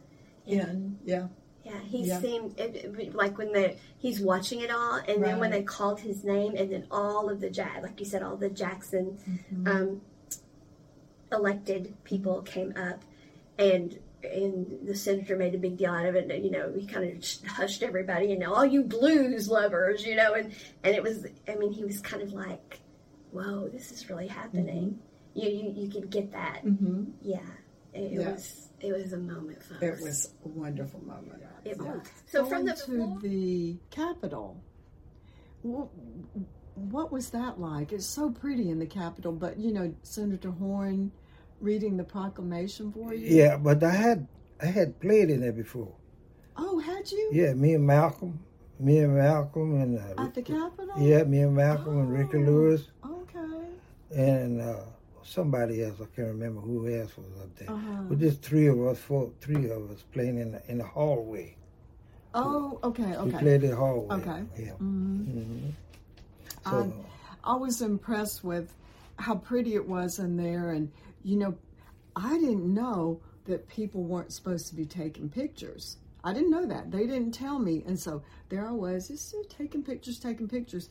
yeah. 0.45 0.69
in. 0.69 0.99
Yeah. 1.05 1.27
Yeah, 1.67 1.79
he 1.81 2.03
yeah. 2.05 2.21
seemed 2.21 2.59
it, 2.59 3.13
like 3.13 3.37
when 3.37 3.51
they 3.51 3.77
he's 3.97 4.21
watching 4.21 4.61
it 4.61 4.71
all, 4.71 4.95
and 4.95 5.07
right. 5.07 5.21
then 5.21 5.39
when 5.39 5.51
they 5.51 5.63
called 5.63 5.99
his 5.99 6.23
name, 6.23 6.55
and 6.55 6.71
then 6.71 6.87
all 6.89 7.29
of 7.29 7.41
the 7.41 7.49
Jack, 7.49 7.81
like 7.81 7.99
you 7.99 8.05
said, 8.05 8.23
all 8.23 8.37
the 8.37 8.49
Jackson 8.49 9.17
mm-hmm. 9.29 9.67
um, 9.67 10.01
elected 11.31 11.93
people 12.05 12.41
came 12.41 12.73
up, 12.77 13.01
and 13.59 13.99
and 14.23 14.79
the 14.87 14.95
senator 14.95 15.35
made 15.35 15.55
a 15.55 15.57
big 15.57 15.77
deal 15.77 15.91
out 15.91 16.05
of 16.05 16.15
it. 16.15 16.31
And, 16.31 16.43
you 16.43 16.51
know, 16.51 16.71
he 16.73 16.85
kind 16.85 17.05
of 17.11 17.49
hushed 17.51 17.83
everybody, 17.83 18.31
and 18.31 18.43
all 18.45 18.65
you 18.65 18.83
blues 18.83 19.49
lovers, 19.49 20.05
you 20.05 20.15
know, 20.15 20.33
and 20.33 20.53
and 20.83 20.95
it 20.95 21.03
was, 21.03 21.25
I 21.49 21.55
mean, 21.55 21.73
he 21.73 21.83
was 21.83 21.99
kind 21.99 22.23
of 22.23 22.31
like, 22.31 22.79
whoa, 23.31 23.67
this 23.67 23.91
is 23.91 24.09
really 24.09 24.27
happening. 24.27 24.99
Mm-hmm. 25.35 25.39
You, 25.39 25.49
you 25.49 25.83
you 25.83 25.89
can 25.89 26.07
get 26.07 26.31
that, 26.31 26.61
mm-hmm. 26.65 27.11
yeah. 27.21 27.39
It, 27.93 28.11
yeah. 28.11 28.31
was 28.31 28.69
it 28.79 28.93
was 28.93 29.13
a 29.13 29.17
moment, 29.17 29.63
folks. 29.63 29.81
It 29.81 30.01
was 30.01 30.33
a 30.45 30.47
wonderful 30.47 31.01
moment. 31.03 31.41
It 31.65 31.77
was. 31.77 32.01
So 32.31 32.43
Going 32.43 32.51
from 32.51 32.65
the 32.65 32.73
to 32.73 33.19
the 33.21 33.77
Capitol, 33.89 34.61
what, 35.63 35.87
what 36.75 37.11
was 37.11 37.31
that 37.31 37.59
like? 37.59 37.91
It's 37.91 38.05
so 38.05 38.29
pretty 38.29 38.69
in 38.69 38.79
the 38.79 38.85
Capitol, 38.85 39.31
but 39.31 39.57
you 39.57 39.73
know, 39.73 39.93
Senator 40.03 40.51
Horn 40.51 41.11
reading 41.59 41.97
the 41.97 42.03
proclamation 42.03 42.91
for 42.91 43.13
you? 43.13 43.35
Yeah, 43.35 43.57
but 43.57 43.83
I 43.83 43.91
had 43.91 44.27
I 44.61 44.67
had 44.67 44.99
played 44.99 45.29
in 45.29 45.41
there 45.41 45.51
before. 45.51 45.93
Oh, 46.55 46.79
had 46.79 47.11
you? 47.11 47.29
Yeah, 47.31 47.53
me 47.53 47.75
and 47.75 47.85
Malcolm, 47.85 48.39
me 48.79 48.99
and 48.99 49.15
Malcolm 49.15 49.79
and 49.81 49.99
uh, 49.99 50.23
at 50.23 50.33
the 50.33 50.41
Capitol. 50.41 50.95
Yeah, 50.99 51.23
me 51.23 51.41
and 51.41 51.55
Malcolm 51.55 51.97
oh, 51.97 52.01
and 52.01 52.11
Ricky 52.11 52.37
oh, 52.37 52.51
Lewis. 52.51 52.87
Okay. 53.05 53.65
And 54.15 54.61
uh, 54.61 54.79
somebody 55.27 55.83
else, 55.83 55.95
I 56.01 56.05
can't 56.15 56.29
remember 56.29 56.61
who 56.61 56.87
else 56.87 57.15
was 57.17 57.27
up 57.41 57.55
there. 57.57 57.69
Uh-huh. 57.69 58.03
But 58.09 58.19
just 58.19 58.41
three 58.41 58.67
of 58.67 58.79
us, 58.85 58.97
four, 58.97 59.31
three 59.41 59.69
of 59.69 59.91
us 59.91 60.03
playing 60.13 60.39
in 60.39 60.51
the, 60.53 60.61
in 60.71 60.77
the 60.77 60.85
hallway. 60.85 61.55
Oh, 62.33 62.79
okay, 62.83 63.15
okay. 63.15 63.31
We 63.31 63.39
played 63.39 63.61
the 63.61 63.75
hallway. 63.75 64.15
Okay. 64.15 64.43
Yeah. 64.57 64.71
Mm-hmm. 64.73 65.39
Mm-hmm. 65.39 65.69
So, 66.69 66.93
I, 67.43 67.53
I 67.53 67.55
was 67.55 67.81
impressed 67.81 68.43
with 68.43 68.73
how 69.17 69.35
pretty 69.35 69.75
it 69.75 69.87
was 69.87 70.19
in 70.19 70.37
there, 70.37 70.71
and 70.71 70.91
you 71.23 71.37
know, 71.37 71.57
I 72.15 72.37
didn't 72.37 72.73
know 72.73 73.21
that 73.45 73.67
people 73.67 74.03
weren't 74.03 74.31
supposed 74.33 74.67
to 74.67 74.75
be 74.75 74.85
taking 74.85 75.29
pictures. 75.29 75.97
I 76.23 76.33
didn't 76.33 76.51
know 76.51 76.65
that. 76.65 76.91
They 76.91 77.07
didn't 77.07 77.31
tell 77.31 77.57
me. 77.57 77.83
And 77.87 77.97
so 77.97 78.21
there 78.49 78.67
I 78.67 78.71
was, 78.71 79.07
just 79.07 79.33
taking 79.49 79.81
pictures, 79.81 80.19
taking 80.19 80.47
pictures. 80.47 80.89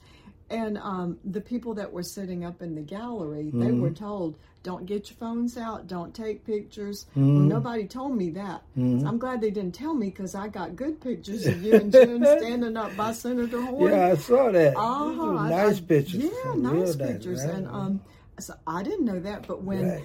And 0.49 0.79
um, 0.79 1.19
the 1.25 1.41
people 1.41 1.75
that 1.75 1.93
were 1.93 2.05
sitting 2.05 2.45
up 2.45 2.63
in 2.63 2.75
the 2.75 2.81
gallery, 2.81 3.45
mm-hmm. 3.45 3.61
they 3.61 3.73
were 3.73 3.91
told, 3.91 4.39
don't 4.63 4.87
get 4.87 5.11
your 5.11 5.17
phones 5.17 5.57
out, 5.57 5.89
don't 5.89 6.15
take 6.15 6.45
pictures. 6.45 7.07
Mm-hmm. 7.11 7.35
Well, 7.37 7.45
nobody 7.61 7.87
told 7.87 8.17
me 8.17 8.31
that. 8.31 8.63
Mm-hmm. 8.77 9.01
So 9.01 9.07
I'm 9.07 9.19
glad 9.19 9.41
they 9.41 9.51
didn't 9.51 9.75
tell 9.75 9.95
me 9.95 10.07
because 10.07 10.35
I 10.35 10.49
got 10.49 10.77
good 10.77 11.01
pictures 11.01 11.47
of 11.47 11.63
you 11.63 11.75
and 11.75 11.91
Jim 11.91 12.25
standing 12.39 12.77
up 12.77 12.97
by 12.97 13.13
Senator 13.13 13.61
Horn. 13.61 13.93
Yeah, 13.93 14.07
I 14.09 14.17
saw 14.17 14.53
that. 14.53 14.77
Uh-huh. 14.77 15.49
Nice 15.49 15.79
I, 15.79 15.83
pictures. 15.83 16.25
Yeah, 16.25 16.55
nice 16.57 16.95
pictures. 16.95 17.45
Nice, 17.45 17.47
right? 17.47 17.55
And 17.57 17.69
um, 17.69 18.01
so 18.39 18.55
I 18.67 18.83
didn't 18.83 19.05
know 19.05 19.19
that, 19.21 19.47
but 19.49 19.63
when 19.63 19.89
right 19.89 20.05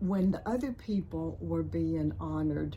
when 0.00 0.30
the 0.30 0.48
other 0.48 0.72
people 0.72 1.36
were 1.40 1.62
being 1.62 2.12
honored, 2.18 2.76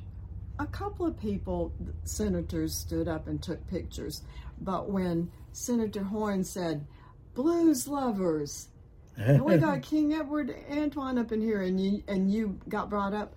a 0.59 0.67
couple 0.67 1.05
of 1.05 1.19
people, 1.19 1.73
senators, 2.03 2.75
stood 2.75 3.07
up 3.07 3.27
and 3.27 3.41
took 3.41 3.65
pictures. 3.67 4.21
But 4.61 4.89
when 4.89 5.31
Senator 5.53 6.03
Horn 6.03 6.43
said, 6.43 6.85
blues 7.33 7.87
lovers, 7.87 8.67
and 9.17 9.43
we 9.43 9.57
got 9.57 9.81
King 9.81 10.13
Edward 10.13 10.53
Antoine 10.69 11.17
up 11.17 11.31
in 11.31 11.41
here, 11.41 11.61
and 11.61 11.79
you, 11.79 12.03
and 12.07 12.31
you 12.31 12.59
got 12.67 12.89
brought 12.89 13.13
up, 13.13 13.35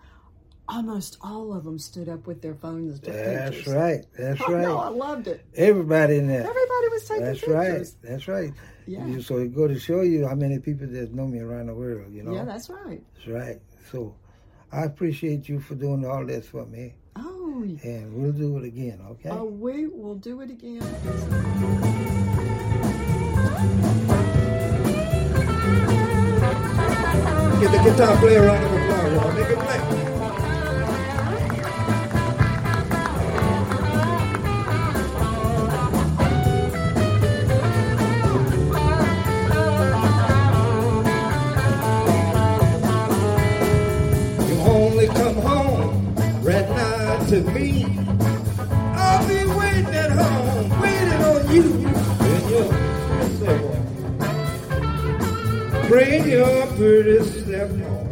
almost 0.69 1.19
all 1.21 1.55
of 1.55 1.65
them 1.65 1.79
stood 1.79 2.09
up 2.09 2.27
with 2.27 2.43
their 2.43 2.55
phones. 2.55 3.01
That's 3.01 3.57
pictures. 3.57 3.75
right. 3.75 4.05
That's 4.19 4.41
oh, 4.47 4.53
right. 4.53 4.63
No, 4.63 4.79
I 4.79 4.89
loved 4.89 5.29
it. 5.29 5.45
Everybody 5.55 6.17
in 6.17 6.27
there. 6.27 6.41
Everybody 6.41 6.89
was 6.91 7.05
taking 7.07 7.27
pictures. 7.27 7.49
That's 7.49 7.69
pictures. 7.69 7.97
right. 8.03 8.11
That's 8.11 8.29
right. 8.29 8.53
Yeah. 8.87 9.21
So 9.21 9.39
it 9.39 9.55
go 9.55 9.67
to 9.69 9.79
show 9.79 10.03
you 10.03 10.27
how 10.27 10.35
many 10.35 10.59
people 10.59 10.87
that 10.87 11.13
know 11.13 11.27
me 11.27 11.41
around 11.41 11.67
the 11.67 11.75
world. 11.75 12.13
You 12.13 12.23
know. 12.23 12.35
Yeah, 12.35 12.45
that's 12.45 12.71
right. 12.71 13.03
That's 13.15 13.29
right. 13.29 13.61
So 13.91 14.15
I 14.73 14.85
appreciate 14.85 15.49
you 15.49 15.61
for 15.61 15.75
doing 15.75 16.05
all 16.05 16.25
this 16.25 16.49
for 16.49 16.67
me. 16.67 16.95
Oh. 17.19 17.63
And 17.83 18.15
we'll 18.15 18.33
do 18.33 18.59
it 18.59 18.65
again, 18.65 19.01
okay? 19.11 19.31
Oh, 19.31 19.45
we 19.45 19.87
will 19.87 20.17
do 20.17 20.41
it 20.41 20.51
again. 20.51 20.81
Get 27.61 27.73
the 27.73 27.91
guitar 27.91 28.17
player 28.19 28.43
round 28.43 28.65
of 28.65 28.73
applause, 28.73 29.13
y'all. 29.13 29.33
Make 29.33 29.49
it 29.49 29.59
play. 29.59 30.16
To 47.37 47.43
me. 47.53 47.85
I'll 48.97 49.29
be 49.29 49.45
waiting 49.59 49.95
at 49.95 50.11
home, 50.11 50.81
waiting 50.81 51.23
on 51.23 51.55
you. 51.55 51.65
Bring 55.87 56.29
your 56.29 56.67
pretty 56.77 57.21
self 57.25 57.71
home. 57.71 58.11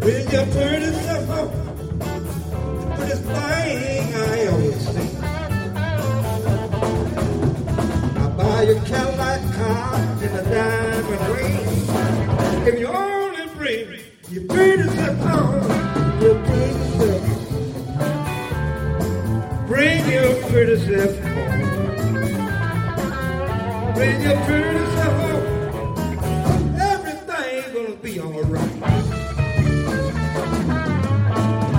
Bring 0.00 0.26
your 0.30 0.46
pretty 0.46 0.90
self 0.92 1.26
home. 1.28 1.52
The 2.78 2.86
prettiest 2.96 3.22
thing 3.22 4.14
I 4.14 4.46
always 4.48 4.80
see. 4.88 5.10
I'll 8.18 8.32
buy 8.36 8.62
your 8.62 8.80
Cadillac 8.82 9.40
car 9.54 9.94
in 10.24 10.30
a 10.32 10.42
diamond 10.50 11.24
ring. 11.36 11.66
If 12.66 12.74
you 12.80 12.88
only 12.88 13.46
bring 13.54 13.86
your 14.28 14.44
pretty 14.48 14.88
self 14.88 15.18
home, 15.18 15.91
pretty 20.52 20.76
self 20.76 21.18
home. 21.20 21.60
Bring 23.94 24.20
your 24.20 24.36
pretty 24.44 24.84
self 24.96 25.16
home. 25.22 26.76
Everything's 26.78 27.68
gonna 27.72 27.96
be 27.96 28.20
alright. 28.20 28.82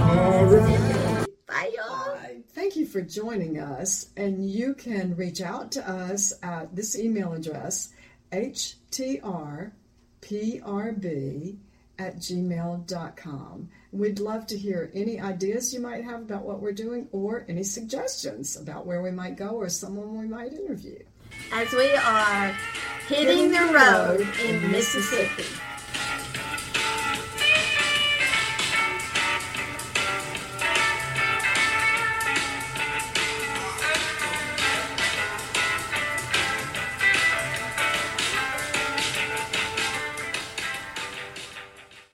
Alright. 0.10 0.84
joining 3.08 3.60
us. 3.60 4.08
And 4.18 4.50
you 4.50 4.74
can 4.74 5.16
reach 5.16 5.42
out 5.42 5.72
to 5.74 5.88
us 5.88 6.34
at 6.42 6.76
this 6.76 6.98
email 6.98 7.34
address, 7.34 7.90
htrprb 8.32 9.72
at 12.00 12.18
gmail.com. 12.18 13.70
We'd 13.94 14.20
love 14.20 14.48
to 14.48 14.58
hear 14.58 14.90
any 14.96 15.22
ideas 15.22 15.72
you 15.72 15.80
might 15.80 16.04
have 16.04 16.22
about 16.22 16.46
what 16.46 16.60
we're 16.60 16.72
doing 16.72 17.08
or 17.12 17.46
any 17.48 17.62
suggestions 17.62 18.58
about 18.58 18.88
where 18.88 19.04
we 19.04 19.12
might 19.12 19.38
go 19.38 19.50
or 19.50 19.70
someone 19.70 20.18
we 20.18 20.28
might 20.28 20.52
interview. 20.52 20.98
As 21.52 21.72
we 21.74 21.92
are 21.96 22.56
hitting, 23.08 23.52
the 23.52 23.60
road 23.72 24.28
in 24.44 24.72
Mississippi. 24.72 25.46